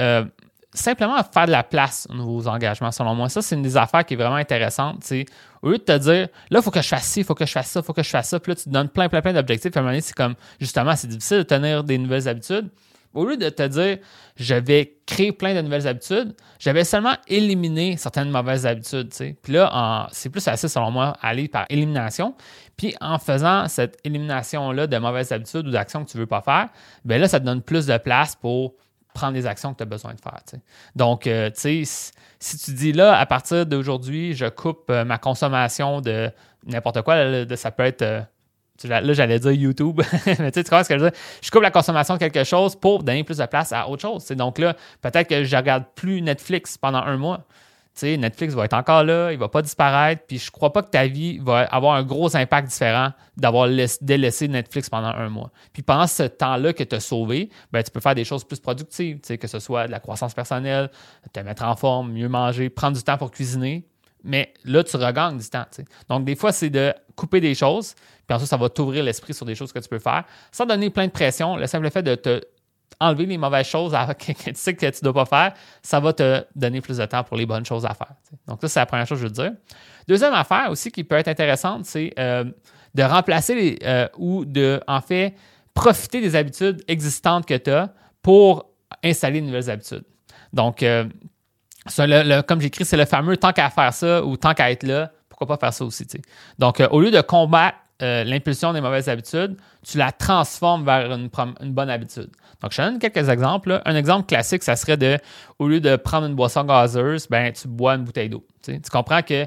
simplement 0.74 1.18
faire 1.24 1.46
de 1.46 1.52
la 1.52 1.62
place 1.62 2.08
aux 2.10 2.16
nouveaux 2.16 2.48
engagements, 2.48 2.92
selon 2.92 3.14
moi. 3.14 3.30
Ça, 3.30 3.44
c'est 3.44 3.56
une 3.56 3.62
des 3.62 3.78
affaires 3.78 4.04
qui 4.04 4.16
est 4.16 4.18
vraiment 4.18 4.38
intéressante. 4.38 4.98
C'est 5.02 5.26
au 5.62 5.70
lieu 5.70 5.78
de 5.78 5.84
te 5.84 5.98
dire, 5.98 6.28
là, 6.50 6.60
il 6.60 6.62
faut 6.62 6.72
que 6.72 6.82
je 6.82 6.88
fasse 6.88 7.06
ci, 7.06 7.20
il 7.20 7.26
faut 7.26 7.36
que 7.36 7.46
je 7.46 7.52
fasse 7.52 7.70
ça, 7.70 7.82
il 7.82 7.86
faut 7.86 7.94
que 7.94 8.02
je 8.02 8.10
fasse 8.10 8.30
ça, 8.30 8.40
puis 8.40 8.52
là, 8.52 8.56
tu 8.56 8.64
te 8.64 8.70
donnes 8.70 8.90
plein, 8.90 9.08
plein, 9.08 9.22
plein 9.22 9.34
d'objectifs. 9.34 9.76
À 9.76 9.80
un 9.80 9.84
moment 9.84 9.92
donné, 9.92 10.02
c'est 10.02 10.16
comme, 10.16 10.34
justement, 10.60 10.96
c'est 10.96 11.08
difficile 11.08 11.38
de 11.38 11.44
tenir 11.44 11.84
des 11.84 12.00
nouvelles 12.00 12.28
habitudes. 12.28 12.70
Au 13.14 13.26
lieu 13.26 13.38
de 13.38 13.50
te 13.50 13.64
dire, 13.68 13.98
je 14.36 14.56
vais 14.56 14.98
créer 15.06 15.32
plein 15.32 15.54
de 15.54 15.62
nouvelles 15.62 15.88
habitudes, 15.88 16.34
j'avais 16.60 16.84
seulement 16.84 17.16
éliminé 17.28 17.98
certaines 17.98 18.30
mauvaises 18.30 18.66
habitudes. 18.66 19.10
Puis 19.42 19.54
là, 19.54 20.08
c'est 20.12 20.30
plus 20.30 20.44
facile, 20.44 20.70
selon 20.70 20.92
moi, 20.92 21.16
aller 21.22 21.48
par 21.48 21.66
élimination. 21.70 22.36
Puis 22.78 22.96
en 23.02 23.20
faisant 23.20 23.68
cette 23.68 24.00
élimination-là 24.04 24.88
de 24.88 24.98
mauvaises 24.98 25.32
habitudes 25.32 25.68
ou 25.68 25.72
d'actions 25.72 26.04
que 26.04 26.10
tu 26.10 26.18
ne 26.18 26.22
veux 26.22 26.28
pas 26.28 26.42
faire, 26.42 26.70
bien 27.06 27.18
là, 27.20 27.28
ça 27.28 27.40
te 27.40 27.46
donne 27.46 27.62
plus 27.62 27.86
de 27.86 27.98
place 27.98 28.36
pour 28.36 28.74
prendre 29.14 29.34
les 29.34 29.46
actions 29.46 29.74
que 29.74 29.78
tu 29.78 29.84
as 29.84 29.88
besoin 29.88 30.14
de 30.14 30.22
faire. 30.22 30.40
Donc, 30.96 31.28
euh, 31.28 31.50
tu 31.52 31.86
sais, 31.86 32.14
si 32.40 32.58
tu 32.58 32.74
dis 32.74 32.94
là, 32.94 33.18
à 33.18 33.26
partir 33.26 33.66
d'aujourd'hui, 33.66 34.34
je 34.34 34.48
coupe 34.48 34.90
euh, 34.90 35.06
ma 35.06 35.18
consommation 35.18 36.02
de 36.02 36.32
n'importe 36.66 37.02
quoi, 37.04 37.16
ça 37.56 37.72
peut 37.72 37.84
être. 37.84 38.02
Euh, 38.02 38.22
là, 38.84 39.14
j'allais 39.14 39.40
dire 39.40 39.52
YouTube, 39.52 40.02
mais 40.26 40.52
tu 40.52 40.62
sais, 40.62 40.84
ce 40.84 40.90
que 40.90 40.98
je 40.98 41.04
veux 41.04 41.10
dire? 41.12 41.20
Je 41.42 41.52
coupe 41.52 41.62
la 41.62 41.72
consommation 41.72 42.16
de 42.16 42.20
quelque 42.20 42.44
chose 42.44 42.76
pour 42.76 43.04
donner 43.04 43.24
plus 43.24 43.38
de 43.38 43.46
place 43.46 43.72
à 43.72 43.88
autre 43.88 44.02
chose. 44.02 44.26
Donc 44.28 44.58
là, 44.58 44.76
peut-être 45.02 45.28
que 45.28 45.44
je 45.44 45.56
regarde 45.56 45.86
plus 45.96 46.22
Netflix 46.22 46.78
pendant 46.78 47.00
un 47.00 47.18
mois. 47.18 47.46
Netflix 48.02 48.54
va 48.56 48.66
être 48.66 48.74
encore 48.74 49.04
là, 49.04 49.32
il 49.32 49.38
va 49.38 49.50
pas 49.50 49.62
disparaître, 49.62 50.24
puis 50.28 50.40
je 50.40 50.50
crois 50.50 50.74
pas 50.74 50.82
que 50.82 50.90
ta 50.90 51.06
vie 51.06 51.38
va 51.38 51.60
avoir 51.60 51.96
un 51.96 52.04
gros 52.04 52.36
impact 52.36 52.70
différent 52.70 53.12
d'avoir 53.38 53.70
délaissé 54.02 54.48
Netflix 54.48 54.90
pendant 54.90 55.10
un 55.10 55.30
mois. 55.30 55.52
Puis 55.74 55.84
pendant 55.84 56.08
ce 56.08 56.24
temps-là 56.24 56.74
que 56.74 56.84
tu 56.84 56.96
as 56.96 57.00
sauvé, 57.00 57.50
ben, 57.72 57.84
tu 57.84 57.92
peux 57.92 58.00
faire 58.00 58.16
des 58.16 58.26
choses 58.26 58.44
plus 58.44 58.60
productives, 58.60 59.20
que 59.22 59.48
ce 59.48 59.60
soit 59.60 59.88
de 59.88 59.92
la 59.92 60.00
croissance 60.00 60.34
personnelle, 60.34 60.90
te 61.32 61.40
mettre 61.42 61.64
en 61.64 61.76
forme, 61.76 62.12
mieux 62.14 62.30
manger, 62.30 62.70
prendre 62.70 62.98
du 62.98 63.04
temps 63.04 63.18
pour 63.18 63.30
cuisiner, 63.30 63.86
mais 64.24 64.54
là, 64.64 64.84
tu 64.84 64.96
regagnes 64.98 65.38
du 65.38 65.50
temps. 65.50 65.66
Donc, 66.10 66.26
des 66.26 66.36
fois, 66.36 66.52
c'est 66.52 66.70
de 66.70 66.94
couper 67.16 67.42
des 67.42 67.56
choses, 67.56 67.94
puis 68.26 68.36
ensuite, 68.36 68.50
ça 68.50 68.58
va 68.58 68.70
t'ouvrir 68.70 69.04
l'esprit 69.04 69.34
sur 69.34 69.46
des 69.46 69.56
choses 69.56 69.72
que 69.72 69.80
tu 69.80 69.90
peux 69.90 70.00
faire 70.00 70.24
sans 70.52 70.66
donner 70.66 70.90
plein 70.90 71.08
de 71.08 71.12
pression. 71.12 71.58
Le 71.58 71.68
simple 71.68 71.90
fait 71.90 72.04
de 72.04 72.16
te 72.16 72.42
enlever 73.00 73.26
les 73.26 73.38
mauvaises 73.38 73.68
choses 73.68 73.96
tu 74.20 74.34
sais 74.54 74.74
que 74.76 74.86
tu 74.90 75.00
ne 75.04 75.12
dois 75.12 75.26
pas 75.26 75.26
faire, 75.26 75.54
ça 75.82 76.00
va 76.00 76.14
te 76.14 76.46
donner 76.56 76.80
plus 76.80 76.98
de 76.98 77.06
temps 77.06 77.24
pour 77.24 77.38
les 77.38 77.46
bonnes 77.46 77.66
choses 77.66 77.86
à 77.86 77.94
faire. 77.94 78.14
Donc, 78.48 78.60
ça, 78.62 78.68
c'est 78.68 78.80
la 78.80 78.86
première 78.86 79.08
chose 79.08 79.20
que 79.20 79.24
je 79.24 79.28
veux 79.28 79.34
dire. 79.34 79.52
Deuxième 80.08 80.34
affaire 80.34 80.70
aussi 80.70 80.92
qui 80.92 81.04
peut 81.04 81.16
être 81.16 81.28
intéressante, 81.28 81.86
c'est 81.86 82.14
euh, 82.18 82.46
de 82.94 83.04
remplacer 83.04 83.78
euh, 83.84 84.08
ou 84.18 84.46
de, 84.46 84.80
en 84.88 85.02
fait, 85.02 85.36
profiter 85.74 86.22
des 86.22 86.36
habitudes 86.36 86.84
existantes 86.88 87.46
que 87.46 87.58
tu 87.58 87.72
as 87.72 87.94
pour 88.22 88.70
installer 89.04 89.42
de 89.42 89.48
nouvelles 89.48 89.70
habitudes. 89.70 90.06
Donc, 90.54 90.84
euh, 90.84 91.06
comme 92.48 92.62
j'écris, 92.62 92.86
c'est 92.86 92.98
le 92.98 93.06
fameux 93.06 93.38
tant 93.38 93.52
qu'à 93.52 93.70
faire 93.70 93.94
ça 93.94 94.24
ou 94.24 94.38
tant 94.38 94.54
qu'à 94.54 94.72
être 94.72 94.84
là, 94.84 95.12
pourquoi 95.30 95.48
pas 95.48 95.58
faire 95.58 95.74
ça 95.74 95.86
aussi. 95.86 96.06
Donc, 96.60 96.80
euh, 96.80 96.88
au 96.90 97.02
lieu 97.02 97.12
de 97.12 97.22
combattre 97.22 97.78
euh, 98.02 98.24
l'impulsion 98.24 98.74
des 98.74 98.82
mauvaises 98.82 99.10
habitudes, 99.10 99.58
tu 99.86 99.98
la 99.98 100.12
transformes 100.12 100.86
vers 100.86 101.12
une, 101.12 101.30
bonne 101.74 101.90
habitude. 101.90 102.30
Donc, 102.62 102.72
je 102.72 102.78
te 102.78 102.82
donne 102.82 103.00
quelques 103.00 103.30
exemples. 103.30 103.82
Un 103.86 103.96
exemple 103.96 104.26
classique, 104.26 104.64
ça 104.64 104.76
serait 104.76 104.98
de, 104.98 105.18
au 105.60 105.68
lieu 105.68 105.80
de 105.80 105.96
prendre 105.96 106.28
une 106.28 106.36
boisson 106.36 106.64
gazeuse, 106.64 107.28
ben, 107.28 107.52
tu 107.52 107.68
bois 107.68 107.96
une 107.96 108.04
bouteille 108.04 108.30
d'eau. 108.30 108.46
Tu 108.64 108.80
comprends 108.92 109.22
que 109.22 109.46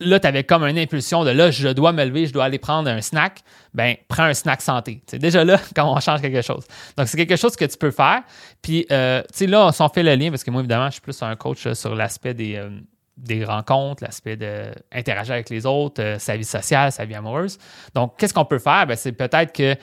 là, 0.00 0.18
tu 0.18 0.26
avais 0.26 0.44
comme 0.44 0.64
une 0.64 0.78
impulsion 0.78 1.24
de 1.24 1.30
là, 1.30 1.50
je 1.50 1.68
dois 1.68 1.92
me 1.92 2.04
lever, 2.04 2.26
je 2.26 2.32
dois 2.32 2.44
aller 2.44 2.58
prendre 2.58 2.88
un 2.88 3.00
snack. 3.00 3.42
Ben, 3.74 3.96
prends 4.08 4.24
un 4.24 4.34
snack 4.34 4.62
santé. 4.62 5.02
C'est 5.06 5.18
déjà 5.18 5.44
là, 5.44 5.60
quand 5.76 5.92
on 5.92 6.00
change 6.00 6.20
quelque 6.20 6.42
chose. 6.42 6.64
Donc, 6.96 7.08
c'est 7.08 7.16
quelque 7.16 7.36
chose 7.36 7.56
que 7.56 7.64
tu 7.64 7.76
peux 7.76 7.90
faire. 7.90 8.22
Puis, 8.62 8.86
euh, 8.90 9.22
tu 9.32 9.38
sais, 9.38 9.46
là, 9.46 9.66
on 9.66 9.72
s'en 9.72 9.88
fait 9.88 10.02
le 10.02 10.14
lien 10.14 10.30
parce 10.30 10.42
que 10.42 10.50
moi, 10.50 10.60
évidemment, 10.60 10.86
je 10.86 10.92
suis 10.92 11.00
plus 11.00 11.22
un 11.22 11.36
coach 11.36 11.66
euh, 11.66 11.74
sur 11.74 11.94
l'aspect 11.94 12.34
des, 12.34 12.56
euh, 12.56 12.70
des 13.16 13.44
rencontres, 13.44 14.02
l'aspect 14.02 14.36
d'interagir 14.36 15.34
avec 15.34 15.50
les 15.50 15.66
autres, 15.66 16.16
sa 16.18 16.36
vie 16.36 16.44
sociale, 16.44 16.90
sa 16.90 17.04
vie 17.04 17.14
amoureuse. 17.14 17.58
Donc, 17.94 18.18
qu'est-ce 18.18 18.34
qu'on 18.34 18.46
peut 18.46 18.58
faire? 18.58 18.86
Ben, 18.86 18.96
c'est 18.96 19.12
peut-être 19.12 19.52
que 19.52 19.76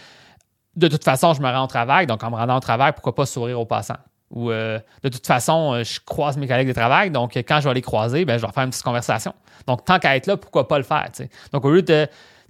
de 0.76 0.88
toute 0.88 1.04
façon, 1.04 1.34
je 1.34 1.42
me 1.42 1.48
rends 1.48 1.64
au 1.64 1.68
travail. 1.68 2.08
Donc, 2.08 2.24
en 2.24 2.32
me 2.32 2.36
rendant 2.36 2.58
au 2.58 2.62
travail, 2.62 2.94
pourquoi 2.94 3.16
pas 3.16 3.26
sourire 3.26 3.60
aux 3.60 3.66
passants? 3.66 3.98
Ou 4.32 4.50
de 4.50 4.82
toute 5.04 5.26
façon, 5.26 5.82
je 5.84 6.00
croise 6.06 6.38
mes 6.38 6.48
collègues 6.48 6.68
de 6.68 6.74
travail. 6.74 7.12
Donc, 7.12 7.36
quand 7.36 7.60
je 7.62 7.68
vais 7.68 7.76
les 7.76 7.82
croiser, 7.82 8.26
ben, 8.26 8.38
je 8.38 8.46
vais 8.46 8.52
faire 8.52 8.64
une 8.64 8.72
petite 8.72 8.84
conversation. 8.84 9.34
Donc, 9.68 9.86
tant 9.86 10.00
qu'à 10.00 10.16
être 10.18 10.28
là, 10.28 10.36
pourquoi 10.38 10.68
pas 10.68 10.78
le 10.78 10.84
faire? 10.84 11.10
Donc, 11.54 11.64
au 11.66 11.72
lieu 11.72 11.82
de 11.82 12.08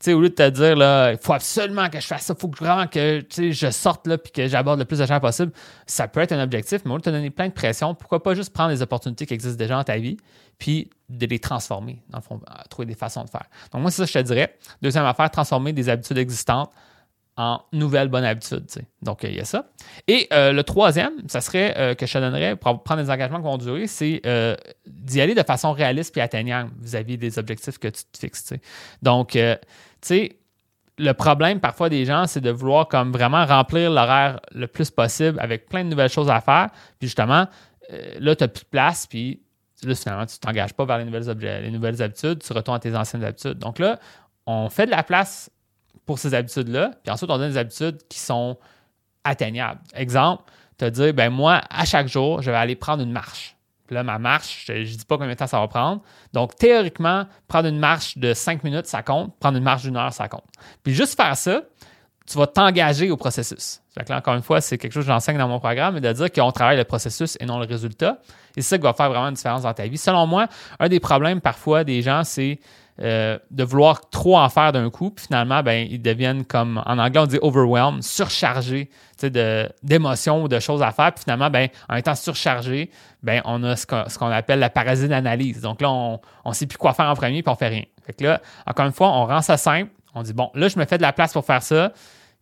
au 0.08 0.20
lieu 0.20 0.30
de 0.30 0.36
te 0.36 0.50
dire, 0.50 0.76
là, 0.76 1.12
il 1.12 1.18
faut 1.18 1.34
absolument 1.34 1.90
que 1.90 2.00
je 2.00 2.06
fasse 2.06 2.24
ça, 2.24 2.36
il 2.38 2.40
faut 2.40 2.52
vraiment 2.60 2.86
que 2.86 3.24
je 3.32 3.72
sorte 3.72 4.06
là 4.06 4.18
puis 4.18 4.32
que 4.32 4.48
j'aborde 4.48 4.78
le 4.78 4.86
plus 4.86 5.00
de 5.00 5.06
gens 5.06 5.20
possible, 5.20 5.52
ça 5.88 6.08
peut 6.08 6.20
être 6.20 6.34
un 6.34 6.44
objectif, 6.44 6.82
mais 6.86 6.92
au 6.92 6.96
lieu 6.96 7.02
de 7.02 7.06
te 7.06 7.10
donner 7.10 7.32
plein 7.32 7.48
de 7.48 7.54
pression, 7.54 7.96
pourquoi 7.96 8.22
pas 8.22 8.36
juste 8.36 8.54
prendre 8.54 8.70
les 8.70 8.84
opportunités 8.84 9.26
qui 9.26 9.34
existent 9.34 9.58
déjà 9.58 9.76
dans 9.76 9.84
ta 9.84 9.98
vie 9.98 10.18
puis 10.60 10.90
de 11.10 11.26
les 11.26 11.40
transformer, 11.40 12.02
dans 12.10 12.20
le 12.20 12.24
fond, 12.24 12.40
trouver 12.70 12.86
des 12.86 12.94
façons 12.94 13.24
de 13.24 13.30
faire. 13.30 13.46
Donc, 13.72 13.82
moi, 13.82 13.90
c'est 13.90 14.06
ça 14.06 14.06
que 14.06 14.12
je 14.12 14.20
te 14.20 14.34
dirais. 14.34 14.56
Deuxième 14.82 15.06
affaire, 15.06 15.32
transformer 15.32 15.74
des 15.74 15.90
habitudes 15.90 16.18
existantes 16.18 16.72
en 17.38 17.62
nouvelles 17.72 18.08
bonnes 18.08 18.24
habitudes. 18.24 18.66
Donc, 19.04 19.24
il 19.24 19.36
y 19.36 19.40
a 19.40 19.46
ça. 19.46 19.70
Et 20.08 20.28
euh, 20.34 20.52
le 20.52 20.64
troisième, 20.64 21.14
ça 21.28 21.40
serait 21.40 21.76
euh, 21.78 21.94
que 21.94 22.08
je 22.08 22.14
te 22.14 22.18
donnerais 22.18 22.56
pour 22.56 22.82
prendre 22.82 23.02
des 23.02 23.12
engagements 23.12 23.38
qui 23.38 23.44
vont 23.44 23.60
durer, 23.60 23.86
c'est 23.86 24.22
euh, 24.26 24.56
d'y 24.88 25.22
aller 25.22 25.36
de 25.36 25.44
façon 25.44 25.72
réaliste 25.72 26.18
et 26.18 26.22
atteignable 26.22 26.72
vis-à-vis 26.82 27.18
des 27.18 27.38
objectifs 27.38 27.78
que 27.78 27.90
tu 27.90 28.04
te 28.12 28.18
fixes. 28.18 28.54
Donc, 29.04 29.30
tu 29.34 29.40
sais, 30.02 30.40
le 30.98 31.12
problème 31.14 31.60
parfois 31.60 31.90
des 31.90 32.06
gens, 32.06 32.26
c'est 32.26 32.42
de 32.42 32.50
vouloir 32.50 32.88
comme 32.88 33.12
vraiment 33.12 33.46
remplir 33.46 33.92
l'horaire 33.92 34.40
le 34.52 34.66
plus 34.66 34.90
possible 34.90 35.40
avec 35.40 35.70
plein 35.70 35.84
de 35.84 35.90
nouvelles 35.90 36.10
choses 36.10 36.32
à 36.32 36.42
faire. 36.42 36.70
Puis 36.98 37.08
justement, 37.08 37.46
là, 38.20 38.36
tu 38.36 38.44
n'as 38.44 38.48
plus 38.48 38.64
de 38.64 38.70
place, 38.70 39.06
puis 39.06 39.42
là, 39.84 39.94
finalement, 39.94 40.26
tu 40.26 40.38
ne 40.38 40.40
t'engages 40.40 40.74
pas 40.74 40.86
vers 40.86 40.98
les 40.98 41.70
nouvelles 41.70 42.02
habitudes, 42.02 42.42
tu 42.42 42.52
retournes 42.52 42.78
à 42.78 42.80
tes 42.80 42.96
anciennes 42.96 43.24
habitudes. 43.24 43.60
Donc 43.60 43.78
là, 43.78 44.00
on 44.48 44.70
fait 44.70 44.88
de 44.88 44.92
la 44.92 45.04
place 45.04 45.52
pour 46.08 46.18
ces 46.18 46.34
habitudes-là. 46.34 46.94
Puis 47.04 47.12
ensuite, 47.12 47.30
on 47.30 47.38
donne 47.38 47.52
des 47.52 47.58
habitudes 47.58 48.00
qui 48.10 48.18
sont 48.18 48.58
atteignables. 49.24 49.80
Exemple, 49.94 50.44
te 50.78 50.86
dire, 50.86 51.14
ben 51.14 51.30
moi, 51.30 51.62
à 51.70 51.86
chaque 51.86 52.08
jour, 52.08 52.42
je 52.42 52.50
vais 52.50 52.58
aller 52.58 52.76
prendre 52.76 53.04
une 53.04 53.12
marche. 53.12 53.56
Puis 53.86 53.96
là, 53.96 54.04
ma 54.04 54.18
marche, 54.18 54.66
je 54.68 54.74
ne 54.74 54.84
dis 54.84 55.06
pas 55.06 55.18
combien 55.18 55.34
de 55.34 55.38
temps 55.38 55.48
ça 55.48 55.60
va 55.60 55.68
prendre. 55.68 56.02
Donc, 56.34 56.56
théoriquement, 56.56 57.26
prendre 57.48 57.68
une 57.68 57.80
marche 57.80 58.18
de 58.18 58.34
5 58.34 58.64
minutes, 58.64 58.86
ça 58.86 59.04
compte. 59.04 59.38
Prendre 59.40 59.58
une 59.58 59.64
marche 59.64 59.84
d'une 59.84 59.96
heure, 59.96 60.12
ça 60.12 60.28
compte. 60.28 60.44
Puis 60.84 60.94
juste 60.94 61.16
faire 61.16 61.38
ça, 61.38 61.62
tu 62.26 62.38
vas 62.38 62.48
t'engager 62.48 63.10
au 63.10 63.18
processus. 63.18 63.82
Là, 63.96 64.18
encore 64.18 64.36
une 64.36 64.42
fois, 64.42 64.60
c'est 64.60 64.78
quelque 64.78 64.92
chose 64.92 65.06
que 65.06 65.12
j'enseigne 65.12 65.38
dans 65.38 65.48
mon 65.48 65.60
programme, 65.60 65.96
mais 65.96 66.02
de 66.02 66.12
dire 66.12 66.32
qu'on 66.32 66.52
travaille 66.52 66.78
le 66.78 66.84
processus 66.84 67.38
et 67.40 67.46
non 67.46 67.60
le 67.60 67.66
résultat. 67.66 68.20
Et 68.56 68.62
c'est 68.62 68.70
ça 68.70 68.78
qui 68.78 68.84
va 68.84 68.94
faire 68.94 69.10
vraiment 69.10 69.28
une 69.28 69.36
différence 69.36 69.64
dans 69.64 69.74
ta 69.74 69.88
vie. 69.88 69.98
Selon 69.98 70.28
moi, 70.28 70.48
un 70.80 70.90
des 70.90 71.00
problèmes 71.00 71.40
parfois 71.40 71.84
des 71.84 72.02
gens, 72.02 72.24
c'est 72.24 72.60
euh, 73.00 73.38
de 73.52 73.64
vouloir 73.64 74.10
trop 74.10 74.38
en 74.38 74.50
faire 74.50 74.72
d'un 74.72 74.90
coup, 74.90 75.12
puis 75.12 75.26
finalement, 75.28 75.62
ben, 75.62 75.88
ils 75.90 76.02
deviennent 76.02 76.46
comme, 76.46 76.82
en 76.86 76.98
anglais, 76.98 77.20
on 77.20 77.28
dit 77.28 77.38
overwhelmed, 77.42 78.02
surchargés 78.02 78.90
d'émotions 79.84 80.44
ou 80.44 80.48
de 80.48 80.60
choses 80.60 80.82
à 80.82 80.92
faire. 80.92 81.14
Puis 81.14 81.24
finalement, 81.24 81.50
ben, 81.50 81.68
en 81.90 81.96
étant 81.96 82.16
surchargé, 82.16 82.90
ben, 83.22 83.42
on 83.46 83.64
a 83.64 83.76
ce 83.76 83.86
qu'on 83.86 84.32
appelle 84.32 84.60
la 84.60 84.70
parasite 84.70 85.10
d'analyse. 85.10 85.62
Donc 85.62 85.82
là, 85.82 85.90
on 85.90 86.20
ne 86.46 86.54
sait 86.54 86.66
plus 86.66 86.78
quoi 86.78 86.94
faire 86.94 87.10
en 87.10 87.16
premier, 87.16 87.44
puis 87.44 87.52
on 87.52 87.56
fait 87.56 87.68
rien. 87.68 87.84
Fait 88.06 88.14
que 88.14 88.24
là, 88.24 88.42
encore 88.66 88.86
une 88.86 88.94
fois, 88.94 89.10
on 89.10 89.26
rend 89.26 89.42
ça 89.42 89.58
simple. 89.58 89.92
On 90.16 90.24
dit, 90.24 90.34
bon, 90.34 90.50
là, 90.56 90.68
je 90.68 90.80
me 90.80 90.86
fais 90.86 90.98
de 90.98 91.04
la 91.04 91.14
place 91.14 91.34
pour 91.34 91.46
faire 91.46 91.62
ça. 91.62 91.92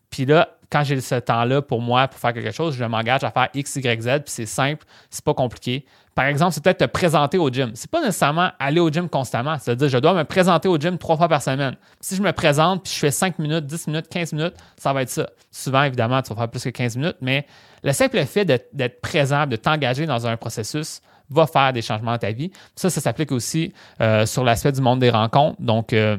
Puis 0.10 0.26
là, 0.26 0.48
quand 0.71 0.84
j'ai 0.84 0.99
ce 1.01 1.15
temps-là 1.15 1.62
pour 1.62 1.82
moi, 1.82 2.08
pour 2.08 2.19
faire 2.19 2.34
quelque 2.34 2.51
chose, 2.51 2.75
je 2.75 2.86
m'engage 2.86 3.23
à 3.23 3.32
faire 3.32 3.49
X, 3.54 3.75
Y, 3.75 4.01
Z, 4.01 4.08
puis 4.08 4.23
c'est 4.28 4.45
simple, 4.45 4.86
c'est 5.10 5.23
pas 5.23 5.34
compliqué. 5.34 5.86
Par 6.15 6.25
exemple, 6.25 6.54
c'est 6.54 6.63
peut-être 6.63 6.80
te 6.80 6.86
présenter 6.86 7.38
au 7.38 7.49
gym. 7.49 7.71
C'est 7.73 7.91
pas 7.91 7.99
nécessairement 7.99 8.51
aller 8.58 8.80
au 8.80 8.89
gym 8.89 9.10
constamment. 9.10 9.58
C'est-à-dire, 9.60 9.89
je 9.89 9.97
dois 9.97 10.13
me 10.13 10.23
présenter 10.23 10.69
au 10.69 10.78
gym 10.78 10.97
trois 10.97 11.17
fois 11.17 11.28
par 11.28 11.41
semaine. 11.41 11.75
Si 11.99 12.15
je 12.15 12.21
me 12.21 12.32
présente, 12.32 12.84
puis 12.84 12.93
je 12.93 12.99
fais 12.99 13.12
5 13.12 13.38
minutes, 13.38 13.65
10 13.65 13.88
minutes, 13.88 14.08
15 14.10 14.32
minutes, 14.32 14.56
ça 14.78 14.93
va 14.93 15.01
être 15.01 15.10
ça. 15.10 15.30
Souvent, 15.51 15.84
évidemment, 15.84 16.21
tu 16.21 16.30
vas 16.30 16.36
faire 16.36 16.49
plus 16.49 16.63
que 16.63 16.69
15 16.69 16.95
minutes, 16.95 17.17
mais 17.19 17.45
le 17.84 17.91
simple 17.91 18.23
fait 18.25 18.45
d'être 18.45 19.01
présent, 19.01 19.45
de 19.45 19.58
t'engager 19.58 20.06
dans 20.06 20.25
un 20.25 20.38
processus, 20.38 21.01
va 21.30 21.47
faire 21.47 21.73
des 21.73 21.82
changements 21.82 22.12
dans 22.13 22.17
ta 22.17 22.32
vie. 22.32 22.51
Ça, 22.75 22.89
ça 22.89 23.01
s'applique 23.01 23.32
aussi 23.32 23.73
euh, 23.99 24.25
sur 24.25 24.43
l'aspect 24.43 24.71
du 24.71 24.82
monde 24.82 24.99
des 24.99 25.10
rencontres. 25.10 25.62
Donc, 25.62 25.91
euh, 25.91 26.17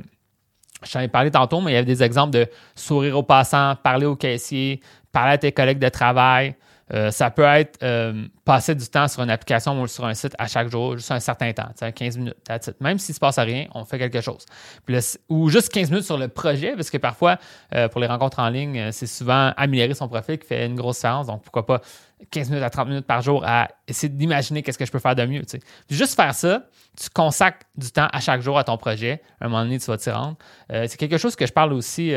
je 0.84 0.92
t'en 0.92 1.00
ai 1.00 1.08
parlé 1.08 1.30
tantôt, 1.30 1.60
mais 1.60 1.72
il 1.72 1.74
y 1.74 1.76
avait 1.76 1.86
des 1.86 2.02
exemples 2.02 2.32
de 2.32 2.46
sourire 2.74 3.18
aux 3.18 3.22
passants, 3.22 3.74
parler 3.82 4.06
au 4.06 4.16
caissier, 4.16 4.80
parler 5.12 5.32
à 5.32 5.38
tes 5.38 5.52
collègues 5.52 5.78
de 5.78 5.88
travail. 5.88 6.54
Euh, 6.94 7.10
ça 7.10 7.30
peut 7.30 7.42
être 7.42 7.82
euh, 7.82 8.26
passer 8.44 8.74
du 8.74 8.86
temps 8.86 9.08
sur 9.08 9.22
une 9.22 9.30
application 9.30 9.80
ou 9.80 9.86
sur 9.88 10.04
un 10.04 10.14
site 10.14 10.34
à 10.38 10.46
chaque 10.46 10.68
jour, 10.68 10.96
juste 10.96 11.10
un 11.10 11.18
certain 11.18 11.52
temps, 11.52 11.68
15 11.94 12.18
minutes. 12.18 12.36
Même 12.80 12.98
s'il 12.98 13.12
ne 13.12 13.14
se 13.14 13.20
passe 13.20 13.38
rien, 13.38 13.66
on 13.74 13.84
fait 13.84 13.98
quelque 13.98 14.20
chose. 14.20 14.46
ou 15.28 15.48
juste 15.48 15.72
15 15.72 15.90
minutes 15.90 16.04
sur 16.04 16.16
le 16.16 16.28
projet, 16.28 16.74
parce 16.76 16.90
que 16.90 16.98
parfois, 16.98 17.38
euh, 17.74 17.88
pour 17.88 18.00
les 18.00 18.06
rencontres 18.06 18.38
en 18.38 18.48
ligne, 18.48 18.92
c'est 18.92 19.06
souvent 19.06 19.52
améliorer 19.56 19.94
son 19.94 20.08
profil 20.08 20.38
qui 20.38 20.46
fait 20.46 20.64
une 20.64 20.76
grosse 20.76 20.98
séance. 20.98 21.26
Donc, 21.26 21.42
pourquoi 21.42 21.66
pas 21.66 21.80
15 22.30 22.50
minutes 22.50 22.64
à 22.64 22.70
30 22.70 22.88
minutes 22.88 23.06
par 23.06 23.20
jour 23.20 23.42
à 23.44 23.68
essayer 23.88 24.08
d'imaginer 24.08 24.62
qu'est-ce 24.62 24.78
que 24.78 24.86
je 24.86 24.92
peux 24.92 25.00
faire 25.00 25.16
de 25.16 25.26
mieux. 25.26 25.42
Juste 25.90 26.14
faire 26.14 26.34
ça, 26.34 26.62
tu 26.98 27.10
consacres 27.10 27.66
du 27.76 27.90
temps 27.90 28.08
à 28.10 28.20
chaque 28.20 28.40
jour 28.40 28.58
à 28.58 28.64
ton 28.64 28.78
projet. 28.78 29.20
À 29.40 29.46
un 29.46 29.48
moment 29.48 29.64
donné, 29.64 29.78
tu 29.78 29.86
vas 29.86 29.98
t'y 29.98 30.10
rendre. 30.10 30.36
C'est 30.70 30.96
quelque 30.96 31.18
chose 31.18 31.36
que 31.36 31.46
je 31.46 31.52
parle 31.52 31.74
aussi 31.74 32.14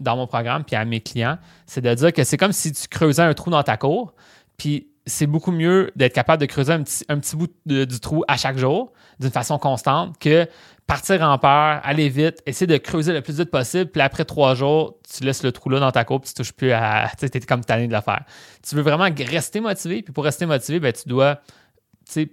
dans 0.00 0.16
mon 0.16 0.26
programme 0.26 0.64
puis 0.64 0.76
à 0.76 0.84
mes 0.84 1.00
clients. 1.00 1.38
C'est 1.66 1.80
de 1.80 1.92
dire 1.94 2.12
que 2.12 2.24
c'est 2.24 2.36
comme 2.36 2.52
si 2.52 2.72
tu 2.72 2.88
creusais 2.88 3.22
un 3.22 3.34
trou 3.34 3.50
dans 3.50 3.62
ta 3.62 3.76
cour. 3.76 4.14
Puis 4.56 4.88
c'est 5.06 5.26
beaucoup 5.26 5.52
mieux 5.52 5.90
d'être 5.96 6.12
capable 6.12 6.40
de 6.40 6.46
creuser 6.46 6.72
un 6.72 6.82
petit, 6.82 7.36
bout 7.36 7.50
du 7.66 8.00
trou 8.00 8.24
à 8.28 8.36
chaque 8.36 8.58
jour 8.58 8.92
d'une 9.18 9.30
façon 9.30 9.58
constante 9.58 10.18
que 10.18 10.46
partir 10.86 11.22
en 11.22 11.38
peur, 11.38 11.80
aller 11.84 12.08
vite, 12.08 12.42
essayer 12.46 12.66
de 12.66 12.76
creuser 12.76 13.12
le 13.12 13.20
plus 13.20 13.38
vite 13.38 13.50
possible, 13.50 13.88
puis 13.90 14.00
après 14.00 14.24
trois 14.24 14.56
jours, 14.56 14.98
tu 15.08 15.22
laisses 15.22 15.44
le 15.44 15.52
trou 15.52 15.70
là 15.70 15.78
dans 15.78 15.92
ta 15.92 16.04
cour, 16.04 16.20
puis 16.20 16.28
tu 16.30 16.34
touches 16.34 16.52
plus 16.52 16.72
à. 16.72 17.08
Tu 17.18 17.26
es 17.26 17.40
comme 17.42 17.64
tanné 17.64 17.86
de 17.86 17.94
le 17.94 18.00
faire. 18.00 18.24
Tu 18.68 18.74
veux 18.74 18.82
vraiment 18.82 19.08
rester 19.28 19.60
motivé, 19.60 20.02
puis 20.02 20.12
pour 20.12 20.24
rester 20.24 20.46
motivé, 20.46 20.80
ben, 20.80 20.92
tu 20.92 21.08
dois 21.08 21.40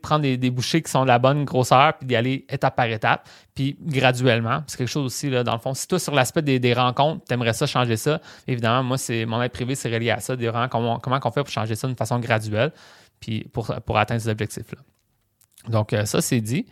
prendre 0.01 0.21
des, 0.21 0.49
bouchées 0.49 0.81
qui 0.81 0.91
sont 0.91 1.03
de 1.03 1.07
la 1.07 1.19
bonne 1.19 1.45
grosseur, 1.45 1.97
puis 1.97 2.07
d'y 2.07 2.15
aller 2.15 2.45
étape 2.49 2.75
par 2.75 2.87
étape, 2.87 3.27
puis 3.55 3.77
graduellement. 3.81 4.63
C'est 4.67 4.77
quelque 4.77 4.87
chose 4.87 5.05
aussi, 5.05 5.29
là, 5.29 5.43
dans 5.43 5.53
le 5.53 5.59
fond. 5.59 5.73
Si 5.73 5.87
toi, 5.87 5.99
sur 5.99 6.13
l'aspect 6.13 6.41
des, 6.41 6.73
rencontres, 6.73 7.25
tu 7.27 7.33
aimerais 7.33 7.53
ça, 7.53 7.65
changer 7.65 7.97
ça, 7.97 8.21
évidemment, 8.47 8.83
moi, 8.83 8.97
c'est 8.97 9.25
mon 9.25 9.41
aide 9.41 9.51
privé, 9.51 9.75
c'est 9.75 9.93
relié 9.93 10.11
à 10.11 10.19
ça, 10.19 10.35
des 10.35 10.51
comment, 10.71 10.99
comment 10.99 11.19
on 11.23 11.31
fait 11.31 11.43
pour 11.43 11.49
changer 11.49 11.75
ça 11.75 11.87
d'une 11.87 11.97
façon 11.97 12.19
graduelle, 12.19 12.71
puis 13.19 13.47
pour, 13.53 13.73
pour 13.85 13.97
atteindre 13.97 14.21
ces 14.21 14.29
objectifs-là. 14.29 14.79
Donc, 15.69 15.93
euh, 15.93 16.05
ça, 16.05 16.21
c'est 16.21 16.41
dit. 16.41 16.65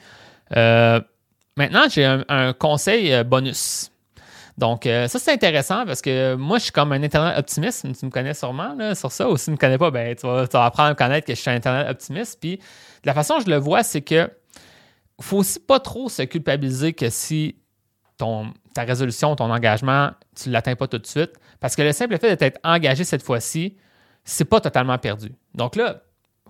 Euh, 0.55 0.99
Maintenant, 1.57 1.83
j'ai 1.89 2.03
un, 2.03 2.53
conseil 2.53 3.13
euh, 3.13 3.23
bonus. 3.23 3.91
Donc, 4.57 4.83
ça, 4.85 5.07
c'est 5.07 5.33
intéressant 5.33 5.85
parce 5.85 6.01
que 6.01 6.35
moi, 6.35 6.59
je 6.59 6.63
suis 6.63 6.71
comme 6.71 6.93
un 6.93 7.03
Internet 7.03 7.37
optimiste. 7.37 7.85
Tu 7.99 8.05
me 8.05 8.11
connais 8.11 8.33
sûrement 8.33 8.95
sur 8.95 9.11
ça. 9.11 9.29
Ou 9.29 9.35
si 9.35 9.45
tu 9.45 9.51
ne 9.51 9.55
me 9.55 9.59
connais 9.59 9.77
pas, 9.77 9.91
ben, 9.91 10.15
tu, 10.15 10.25
vas, 10.25 10.47
apprendre 10.65 10.91
à 10.91 10.95
connaître 10.95 11.27
que 11.27 11.35
je 11.35 11.41
suis 11.41 11.49
un 11.49 11.55
Internet 11.55 11.89
optimiste. 11.89 12.39
Puis, 12.39 12.59
la 13.03 13.13
façon 13.13 13.35
dont 13.35 13.43
je 13.43 13.49
le 13.49 13.57
vois, 13.57 13.83
c'est 13.83 14.01
que 14.01 14.29
faut 15.21 15.37
aussi 15.37 15.59
pas 15.59 15.79
trop 15.79 16.09
se 16.09 16.21
culpabiliser 16.23 16.93
que 16.93 17.09
si 17.09 17.57
ton, 18.17 18.53
ta 18.73 18.83
résolution, 18.83 19.35
ton 19.35 19.51
engagement, 19.51 20.11
tu 20.35 20.49
ne 20.49 20.53
l'atteins 20.53 20.75
pas 20.75 20.87
tout 20.87 20.97
de 20.97 21.07
suite. 21.07 21.31
Parce 21.59 21.75
que 21.75 21.81
le 21.81 21.91
simple 21.91 22.17
fait 22.17 22.35
d'être 22.35 22.59
engagé 22.63 23.03
cette 23.03 23.23
fois-ci, 23.23 23.77
c'est 24.23 24.45
pas 24.45 24.59
totalement 24.59 24.97
perdu. 24.97 25.31
Donc 25.53 25.75
là, 25.75 26.01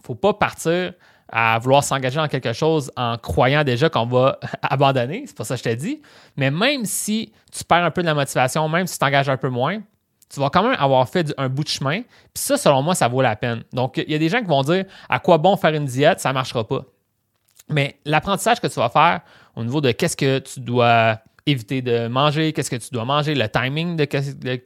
faut 0.03 0.15
pas 0.15 0.33
partir 0.33 0.93
à 1.29 1.57
vouloir 1.59 1.83
s'engager 1.83 2.17
dans 2.17 2.27
quelque 2.27 2.53
chose 2.53 2.91
en 2.95 3.17
croyant 3.17 3.63
déjà 3.63 3.89
qu'on 3.89 4.05
va 4.05 4.39
abandonner. 4.61 5.23
C'est 5.27 5.35
pas 5.35 5.43
ça 5.43 5.55
que 5.55 5.59
je 5.59 5.69
te 5.69 5.75
dis. 5.75 6.01
Mais 6.37 6.51
même 6.51 6.85
si 6.85 7.31
tu 7.51 7.63
perds 7.63 7.83
un 7.83 7.91
peu 7.91 8.01
de 8.01 8.07
la 8.07 8.13
motivation, 8.13 8.67
même 8.69 8.87
si 8.87 8.93
tu 8.93 8.99
t'engages 8.99 9.29
un 9.29 9.37
peu 9.37 9.49
moins, 9.49 9.79
tu 10.29 10.39
vas 10.39 10.49
quand 10.49 10.63
même 10.63 10.75
avoir 10.79 11.07
fait 11.07 11.33
un 11.37 11.49
bout 11.49 11.63
de 11.63 11.69
chemin. 11.69 12.01
Puis 12.01 12.43
ça, 12.43 12.57
selon 12.57 12.81
moi, 12.81 12.95
ça 12.95 13.07
vaut 13.07 13.21
la 13.21 13.35
peine. 13.35 13.63
Donc, 13.73 13.97
il 13.97 14.11
y 14.11 14.15
a 14.15 14.17
des 14.17 14.29
gens 14.29 14.39
qui 14.39 14.47
vont 14.47 14.63
dire 14.63 14.85
à 15.09 15.19
quoi 15.19 15.37
bon 15.37 15.55
faire 15.55 15.73
une 15.73 15.85
diète, 15.85 16.19
ça 16.19 16.29
ne 16.29 16.33
marchera 16.33 16.67
pas. 16.67 16.81
Mais 17.69 17.99
l'apprentissage 18.05 18.59
que 18.59 18.67
tu 18.67 18.79
vas 18.79 18.89
faire 18.89 19.21
au 19.55 19.63
niveau 19.63 19.81
de 19.81 19.91
qu'est-ce 19.91 20.17
que 20.17 20.39
tu 20.39 20.59
dois 20.59 21.19
éviter 21.45 21.81
de 21.81 22.07
manger, 22.07 22.53
qu'est-ce 22.53 22.71
que 22.71 22.75
tu 22.75 22.89
dois 22.91 23.05
manger, 23.05 23.35
le 23.35 23.47
timing 23.47 23.95
de, 23.95 24.05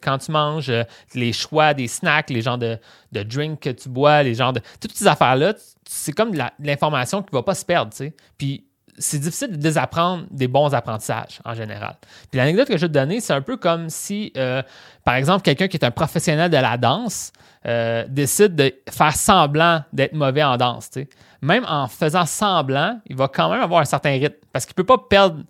quand 0.01 0.17
tu 0.17 0.31
manges, 0.31 0.69
euh, 0.69 0.83
les 1.13 1.33
choix 1.33 1.73
des 1.73 1.87
snacks, 1.87 2.29
les 2.29 2.41
genres 2.41 2.57
de, 2.57 2.77
de 3.11 3.23
drinks 3.23 3.59
que 3.59 3.69
tu 3.69 3.89
bois, 3.89 4.23
les 4.23 4.35
genres 4.35 4.53
de. 4.53 4.61
Toutes 4.79 4.95
ces 4.95 5.07
affaires-là, 5.07 5.53
c'est 5.85 6.13
comme 6.13 6.31
de 6.31 6.39
l'information 6.59 7.21
qui 7.21 7.33
ne 7.33 7.37
va 7.37 7.43
pas 7.43 7.55
se 7.55 7.65
perdre, 7.65 7.91
tu 7.91 7.97
sais. 7.97 8.13
Puis 8.37 8.65
c'est 8.99 9.19
difficile 9.19 9.51
de 9.51 9.55
désapprendre 9.55 10.25
des 10.29 10.47
bons 10.47 10.73
apprentissages 10.73 11.39
en 11.45 11.53
général. 11.53 11.95
Puis 12.29 12.37
l'anecdote 12.37 12.67
que 12.67 12.77
je 12.77 12.81
vais 12.81 12.87
te 12.87 12.93
donner, 12.93 13.21
c'est 13.21 13.33
un 13.33 13.41
peu 13.41 13.57
comme 13.57 13.89
si, 13.89 14.31
euh, 14.37 14.61
par 15.03 15.15
exemple, 15.15 15.41
quelqu'un 15.41 15.67
qui 15.67 15.77
est 15.77 15.85
un 15.85 15.91
professionnel 15.91 16.51
de 16.51 16.57
la 16.57 16.77
danse 16.77 17.31
euh, 17.65 18.05
décide 18.09 18.55
de 18.55 18.73
faire 18.89 19.15
semblant 19.15 19.83
d'être 19.93 20.13
mauvais 20.13 20.43
en 20.43 20.57
danse. 20.57 20.91
Même 21.41 21.65
en 21.67 21.87
faisant 21.87 22.25
semblant, 22.25 22.99
il 23.05 23.15
va 23.15 23.27
quand 23.29 23.49
même 23.49 23.61
avoir 23.61 23.81
un 23.81 23.85
certain 23.85 24.11
rythme 24.11 24.35
parce 24.51 24.65
qu'il 24.65 24.73
ne 24.73 24.83
peut 24.83 24.97
pas 24.97 24.97
perdre 25.09 25.43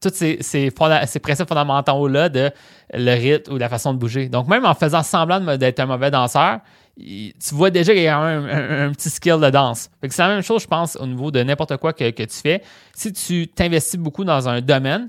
tous 0.00 0.14
ces, 0.14 0.38
ces, 0.42 0.70
principes 0.70 1.48
fondamentaux-là 1.48 2.28
de 2.28 2.50
le 2.92 3.14
rythme 3.14 3.52
ou 3.52 3.58
la 3.58 3.68
façon 3.68 3.92
de 3.92 3.98
bouger. 3.98 4.28
Donc, 4.28 4.48
même 4.48 4.64
en 4.64 4.74
faisant 4.74 5.02
semblant 5.02 5.40
d'être 5.56 5.80
un 5.80 5.86
mauvais 5.86 6.10
danseur, 6.10 6.60
tu 6.98 7.54
vois 7.54 7.70
déjà 7.70 7.92
qu'il 7.92 8.02
y 8.02 8.08
a 8.08 8.18
un, 8.18 8.92
petit 8.92 9.10
skill 9.10 9.38
de 9.40 9.50
danse. 9.50 9.90
C'est 10.02 10.18
la 10.18 10.28
même 10.28 10.42
chose, 10.42 10.62
je 10.62 10.66
pense, 10.66 10.96
au 10.96 11.06
niveau 11.06 11.30
de 11.30 11.42
n'importe 11.42 11.76
quoi 11.76 11.92
que, 11.92 12.10
tu 12.10 12.36
fais. 12.42 12.62
Si 12.94 13.12
tu 13.12 13.46
t'investis 13.48 13.98
beaucoup 13.98 14.24
dans 14.24 14.48
un 14.48 14.60
domaine, 14.60 15.08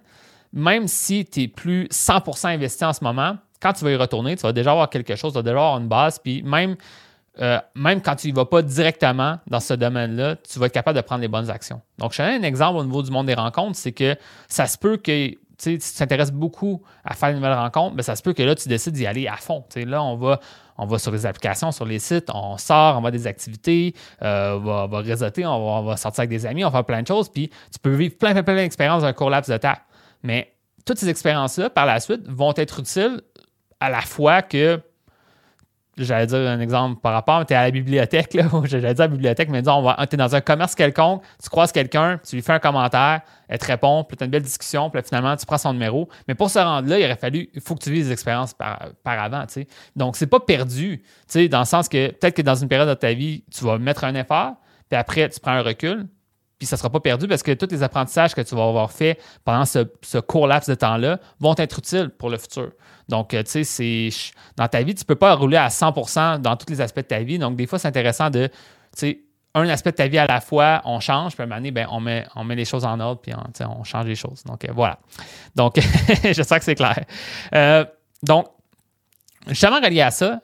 même 0.54 0.88
si 0.88 1.26
tu 1.26 1.42
n'es 1.42 1.48
plus 1.48 1.86
100% 1.86 2.48
investi 2.48 2.86
en 2.86 2.94
ce 2.94 3.04
moment, 3.04 3.38
quand 3.62 3.74
tu 3.74 3.84
vas 3.84 3.92
y 3.92 3.96
retourner, 3.96 4.36
tu 4.36 4.44
vas 4.44 4.54
déjà 4.54 4.72
avoir 4.72 4.90
quelque 4.90 5.16
chose, 5.16 5.34
tu 5.34 5.38
vas 5.38 5.44
déjà 5.44 5.56
avoir 5.58 5.78
une 5.80 5.88
base, 5.88 6.20
puis 6.20 6.44
même, 6.44 6.76
euh, 7.42 7.60
même 7.76 8.02
quand 8.02 8.16
tu 8.16 8.28
n'y 8.28 8.34
vas 8.34 8.46
pas 8.46 8.62
directement 8.62 9.38
dans 9.48 9.60
ce 9.60 9.74
domaine-là, 9.74 10.36
tu 10.38 10.60
vas 10.60 10.66
être 10.66 10.74
capable 10.74 10.98
de 10.98 11.02
prendre 11.02 11.22
les 11.22 11.28
bonnes 11.28 11.50
actions. 11.50 11.82
Donc, 11.98 12.12
je 12.12 12.18
te 12.18 12.22
donne 12.22 12.44
un 12.44 12.48
exemple 12.48 12.80
au 12.80 12.84
niveau 12.84 13.02
du 13.02 13.12
monde 13.12 13.28
des 13.28 13.34
rencontres, 13.34 13.78
c'est 13.78 13.94
que 13.94 14.16
ça 14.48 14.68
se 14.68 14.78
peut 14.78 14.98
que 14.98 15.36
tu 15.60 15.78
t'intéresses 15.78 16.32
beaucoup 16.32 16.82
à 17.04 17.14
faire 17.14 17.30
une 17.30 17.36
nouvelle 17.36 17.54
rencontre, 17.54 17.96
bien, 17.96 18.04
ça 18.04 18.16
se 18.16 18.24
peut 18.24 18.34
que 18.34 18.44
là, 18.44 18.56
tu 18.56 18.68
décides 18.70 18.94
d'y 18.94 19.06
aller 19.06 19.28
à 19.28 19.36
fond. 19.36 19.64
là, 19.76 20.02
on 20.04 20.16
va, 20.16 20.40
on 20.78 20.86
va 20.86 20.98
sur 20.98 21.12
les 21.12 21.26
applications, 21.26 21.72
sur 21.72 21.86
les 21.86 22.00
sites, 22.00 22.30
on 22.34 22.58
sort, 22.58 22.98
on 22.98 23.02
va 23.02 23.12
des 23.12 23.28
activités, 23.28 23.94
euh, 24.22 24.58
on, 24.58 24.88
va, 24.88 25.00
réseauter, 25.00 25.46
on 25.46 25.84
va, 25.84 25.98
sortir 25.98 26.22
avec 26.22 26.30
des 26.30 26.46
amis, 26.46 26.64
on 26.64 26.70
va 26.70 26.78
faire 26.80 26.86
plein 26.86 27.02
de 27.02 27.08
choses, 27.08 27.30
puis 27.30 27.50
tu 27.50 27.80
peux 27.82 27.94
vivre 27.94 28.18
plein, 28.18 28.32
plein, 28.32 28.44
plein 28.44 28.56
d'expériences 28.56 29.02
dans 29.02 29.08
un 29.08 29.14
court 29.14 29.30
laps 29.30 29.50
de 29.52 29.58
temps. 29.58 29.78
Mais 30.24 30.54
toutes 30.86 30.98
ces 30.98 31.10
expériences-là, 31.10 31.70
par 31.70 31.86
la 31.86 32.00
suite, 32.00 32.28
vont 32.28 32.54
être 32.56 32.80
utiles 32.80 33.22
à 33.82 33.90
la 33.90 34.02
fois 34.02 34.42
que 34.42 34.82
j'allais 35.98 36.28
dire 36.28 36.40
un 36.40 36.60
exemple 36.60 37.02
par 37.02 37.14
rapport, 37.14 37.46
tu 37.46 37.54
es 37.54 37.56
à 37.56 37.64
la 37.64 37.72
bibliothèque, 37.72 38.34
là, 38.34 38.46
j'allais 38.64 38.94
dire 38.94 39.04
à 39.04 39.08
la 39.08 39.14
bibliothèque, 39.14 39.50
mais 39.50 39.62
disons, 39.62 39.84
tu 40.10 40.16
es 40.16 40.18
dans 40.18 40.36
un 40.36 40.42
commerce 40.42 40.76
quelconque, 40.76 41.24
tu 41.42 41.50
croises 41.50 41.72
quelqu'un, 41.72 42.20
tu 42.28 42.36
lui 42.36 42.42
fais 42.42 42.54
un 42.54 42.60
commentaire, 42.60 43.22
elle 43.48 43.60
te 43.60 43.66
répond, 43.66 44.04
puis 44.04 44.18
tu 44.18 44.24
as 44.24 44.26
une 44.26 44.32
belle 44.32 44.44
discussion, 44.44 44.90
puis 44.90 45.02
finalement, 45.04 45.36
tu 45.36 45.46
prends 45.46 45.58
son 45.58 45.74
numéro. 45.74 46.10
Mais 46.28 46.36
pour 46.36 46.50
se 46.50 46.60
rendre 46.60 46.88
là, 46.88 47.00
il 47.00 47.06
aurait 47.06 47.16
fallu, 47.16 47.50
il 47.54 47.62
faut 47.62 47.76
que 47.76 47.84
tu 47.84 47.92
vives 47.92 48.06
des 48.06 48.12
expériences 48.12 48.54
par, 48.54 48.92
avant, 49.04 49.46
tu 49.46 49.54
sais. 49.54 49.68
Donc, 49.96 50.16
c'est 50.16 50.28
pas 50.28 50.40
perdu, 50.40 51.02
tu 51.02 51.06
sais, 51.28 51.48
dans 51.48 51.60
le 51.60 51.66
sens 51.66 51.90
que 51.90 52.12
peut-être 52.12 52.36
que 52.36 52.42
dans 52.42 52.56
une 52.56 52.68
période 52.68 52.90
de 52.90 52.94
ta 52.94 53.14
vie, 53.14 53.44
tu 53.52 53.66
vas 53.66 53.78
mettre 53.78 54.04
un 54.04 54.16
effort, 54.16 54.56
puis 54.90 54.98
après, 54.98 55.30
tu 55.30 55.40
prends 55.40 55.52
un 55.52 55.62
recul, 55.62 56.08
puis 56.60 56.68
ça 56.68 56.76
ne 56.76 56.80
sera 56.80 56.90
pas 56.90 57.00
perdu 57.00 57.28
parce 57.28 57.42
que 57.42 57.54
tous 57.54 57.72
les 57.72 57.84
apprentissages 57.84 58.36
que 58.36 58.42
tu 58.42 58.54
vas 58.54 58.68
avoir 58.68 58.92
fait 58.92 59.18
pendant 59.46 59.64
ce, 59.64 60.20
court 60.20 60.46
laps 60.46 60.70
de 60.70 60.76
temps-là 60.76 61.20
vont 61.40 61.56
être 61.58 61.80
utiles 61.80 62.10
pour 62.10 62.30
le 62.30 62.38
futur. 62.38 62.72
Donc, 63.08 63.34
euh, 63.34 63.42
tu 63.44 63.64
sais, 63.64 64.10
dans 64.58 64.68
ta 64.68 64.84
vie, 64.84 64.94
tu 64.94 65.04
ne 65.04 65.06
peux 65.06 65.16
pas 65.16 65.34
rouler 65.36 65.56
à 65.56 65.70
100% 65.70 66.40
dans 66.40 66.58
tous 66.58 66.70
les 66.70 66.82
aspects 66.82 67.00
de 67.00 67.04
ta 67.04 67.20
vie. 67.20 67.40
Donc, 67.40 67.56
des 67.56 67.66
fois, 67.66 67.80
c'est 67.80 67.88
intéressant 67.88 68.30
de, 68.30 68.48
tu 68.48 68.54
sais, 68.96 69.20
un 69.56 69.68
aspect 69.70 69.92
de 69.92 69.96
ta 69.96 70.08
vie 70.08 70.18
à 70.18 70.28
la 70.28 70.42
fois, 70.42 70.82
on 70.84 71.00
change, 71.00 71.34
puis 71.34 71.42
à 71.42 71.46
un 71.46 71.48
moment 71.48 71.60
donné, 71.60 71.72
ben, 71.72 71.88
on, 71.92 72.02
met, 72.02 72.26
on 72.36 72.44
met 72.44 72.56
les 72.56 72.66
choses 72.66 72.84
en 72.84 73.00
ordre, 73.00 73.22
puis 73.22 73.32
on, 73.34 73.84
change 73.86 74.06
les 74.06 74.16
choses. 74.16 74.44
Donc, 74.44 74.66
euh, 74.66 74.72
voilà. 74.76 75.00
Donc, 75.56 75.80
j'espère 76.24 76.60
que 76.60 76.66
c'est 76.66 76.76
clair. 76.76 77.06
Euh, 77.56 77.86
donc, 78.22 78.48
justement 79.48 79.80
relié 79.80 80.02
à 80.02 80.12
ça, 80.12 80.42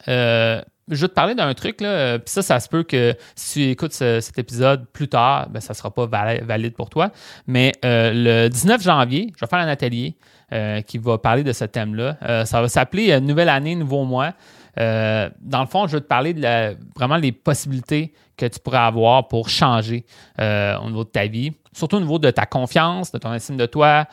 je 0.89 1.02
vais 1.02 1.08
te 1.08 1.13
parler 1.13 1.34
d'un 1.34 1.54
truc, 1.54 1.82
là, 1.82 1.88
euh, 1.88 2.17
puis 2.19 2.32
ça, 2.32 2.41
ça 2.41 2.60
se 2.60 2.69
peut 2.69 2.84
que 2.84 3.15
si 3.36 3.54
tu 3.54 3.69
écoutes 3.71 3.93
cet 3.93 4.38
épisode 4.38 4.86
plus 4.93 5.08
tard, 5.08 5.50
ben, 5.50 5.60
ça 5.60 5.74
ne 5.74 5.78
sera 5.78 5.91
pas 5.91 6.06
valide 6.06 6.76
pour 6.76 6.89
toi. 6.89 7.10
Mais 7.48 7.74
euh, 7.84 8.12
le 8.13 8.50
19 8.50 8.82
janvier, 8.82 9.32
je 9.36 9.39
vais 9.43 9.50
faire 9.50 9.60
un 9.60 9.67
atelier 9.67 10.15
euh, 10.54 10.82
qui 10.82 10.98
va 11.00 11.17
parler 11.17 11.43
de 11.43 11.54
ce 11.54 11.65
thème-là. 11.65 12.45
ça 12.45 12.62
va 12.62 12.67
s'appeler 12.67 13.19
Nouvelle 13.19 13.50
année, 13.50 13.76
nouveau 13.76 14.04
mois. 14.04 14.34
dans 14.78 15.62
le 15.62 15.67
fond, 15.67 15.88
je 15.88 15.98
vais 15.98 16.02
te 16.02 16.08
parler 16.08 16.34
de 16.34 16.78
vraiment 16.95 17.17
les 17.17 17.32
possibilités 17.32 18.13
que 18.38 18.45
tu 18.45 18.60
pourrais 18.60 18.78
avoir 18.80 19.28
pour 19.28 19.50
changer 19.50 20.06
au 20.38 20.86
niveau 20.86 21.04
de 21.04 21.10
ta 21.10 21.26
vie, 21.26 21.54
surtout 21.74 21.98
au 21.98 22.02
niveau 22.02 22.19
de 22.19 22.30
ta 22.30 22.45
confiance, 22.45 23.12
de 23.12 23.17
ton 23.17 23.34
estime 23.34 23.58
de 23.58 23.65
toi, 23.65 24.06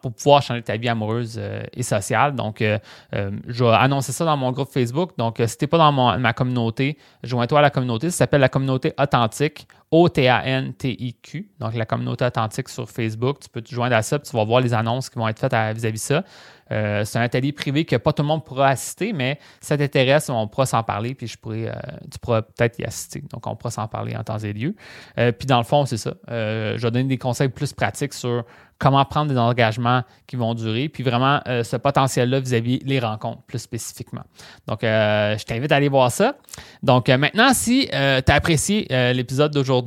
pour 0.00 0.12
pouvoir 0.12 0.42
changer 0.42 0.62
ta 0.62 0.76
vie 0.76 0.88
amoureuse 0.88 1.36
euh, 1.38 1.62
et 1.74 1.82
sociale. 1.82 2.34
Donc, 2.34 2.62
euh, 2.62 2.78
euh, 3.14 3.30
je 3.46 3.64
vais 3.64 3.70
annoncer 3.70 4.12
ça 4.12 4.24
dans 4.24 4.36
mon 4.36 4.52
groupe 4.52 4.70
Facebook. 4.70 5.10
Donc, 5.18 5.42
si 5.46 5.56
tu 5.56 5.64
n'es 5.64 5.68
pas 5.68 5.78
dans 5.78 6.18
ma 6.18 6.32
communauté, 6.32 6.96
joins-toi 7.22 7.58
à 7.58 7.62
la 7.62 7.70
communauté. 7.70 8.10
Ça 8.10 8.18
s'appelle 8.18 8.40
la 8.40 8.48
communauté 8.48 8.94
authentique, 8.98 9.68
O-T-A-N-T-I-Q. 9.90 11.50
Donc, 11.58 11.74
la 11.74 11.86
communauté 11.86 12.24
authentique 12.24 12.68
sur 12.68 12.88
Facebook. 12.90 13.40
Tu 13.40 13.48
peux 13.48 13.62
te 13.62 13.74
joindre 13.74 13.96
à 13.96 14.02
ça, 14.02 14.18
puis 14.18 14.28
tu 14.30 14.36
vas 14.36 14.44
voir 14.44 14.60
les 14.60 14.74
annonces 14.74 15.08
qui 15.08 15.18
vont 15.18 15.28
être 15.28 15.38
faites 15.38 15.52
vis-à-vis 15.52 15.92
de 15.92 15.96
ça. 15.96 16.24
c'est 16.68 17.18
un 17.18 17.22
atelier 17.22 17.52
privé 17.52 17.84
que 17.84 17.96
pas 17.96 18.12
tout 18.12 18.22
le 18.22 18.28
monde 18.28 18.44
pourra 18.44 18.68
assister, 18.68 19.12
mais 19.12 19.38
ça 19.60 19.78
t'intéresse, 19.78 20.28
on 20.28 20.46
pourra 20.46 20.66
s'en 20.66 20.82
parler, 20.82 21.14
puis 21.14 21.26
je 21.26 21.38
pourrais, 21.38 21.72
tu 22.10 22.18
pourras 22.18 22.42
peut-être 22.42 22.78
y 22.78 22.84
assister. 22.84 23.22
Donc, 23.32 23.46
on 23.46 23.56
pourra 23.56 23.70
s'en 23.70 23.88
parler 23.88 24.14
en 24.14 24.22
temps 24.24 24.38
et 24.38 24.52
lieu. 24.52 24.74
puis, 25.16 25.46
dans 25.46 25.58
le 25.58 25.64
fond, 25.64 25.86
c'est 25.86 25.96
ça. 25.96 26.14
je 26.28 26.80
vais 26.80 26.90
donner 26.90 27.08
des 27.08 27.18
conseils 27.18 27.48
plus 27.48 27.72
pratiques 27.72 28.12
sur 28.12 28.44
comment 28.78 29.04
prendre 29.04 29.30
des 29.30 29.38
engagements 29.38 30.02
qui 30.26 30.36
vont 30.36 30.54
durer, 30.54 30.88
puis 30.88 31.02
vraiment 31.02 31.40
euh, 31.48 31.64
ce 31.64 31.76
potentiel-là 31.76 32.40
vis-à-vis 32.40 32.80
les 32.84 33.00
rencontres 33.00 33.42
plus 33.42 33.58
spécifiquement. 33.58 34.22
Donc, 34.66 34.84
euh, 34.84 35.36
je 35.36 35.44
t'invite 35.44 35.72
à 35.72 35.76
aller 35.76 35.88
voir 35.88 36.10
ça. 36.12 36.36
Donc, 36.82 37.08
euh, 37.08 37.18
maintenant, 37.18 37.52
si 37.52 37.88
tu 37.90 37.94
as 37.96 38.34
apprécié 38.34 38.86
l'épisode 39.12 39.52
d'aujourd'hui, 39.52 39.77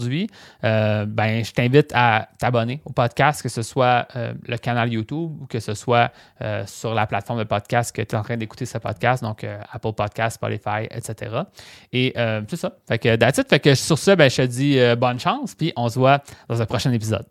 ben, 0.62 1.44
je 1.44 1.52
t'invite 1.52 1.92
à 1.94 2.30
t'abonner 2.38 2.82
au 2.86 2.92
podcast, 2.92 3.42
que 3.42 3.50
ce 3.50 3.62
soit 3.62 4.08
le 4.14 4.58
canal 4.58 4.92
YouTube 4.92 5.42
ou 5.42 5.46
que 5.48 5.60
ce 5.60 5.74
soit 5.74 6.12
sur 6.66 6.94
la 6.94 7.08
plateforme 7.08 7.40
de 7.40 7.44
podcast 7.44 7.96
que 7.96 8.02
tu 8.02 8.16
es 8.16 8.18
en 8.18 8.24
train 8.24 8.38
d'écouter 8.38 8.66
ce 8.66 8.78
podcast, 8.78 9.24
donc 9.24 9.46
Apple 9.72 9.94
Podcast, 9.94 10.36
Spotify, 10.36 10.88
etc. 10.90 11.42
Et 11.92 12.14
c'est 12.48 12.58
ça. 12.58 12.74
Fait 12.88 13.00
que, 13.00 13.16
that's 13.16 13.42
Fait 13.50 13.60
que 13.60 13.76
sur 13.76 13.98
ça, 13.98 14.16
ben, 14.16 14.30
je 14.30 14.38
te 14.38 14.42
dis 14.44 14.80
bonne 14.98 15.20
chance, 15.20 15.56
puis 15.56 15.74
on 15.76 15.90
se 15.90 16.00
voit 16.00 16.22
dans 16.48 16.62
un 16.62 16.66
prochain 16.66 16.92
épisode. 16.92 17.26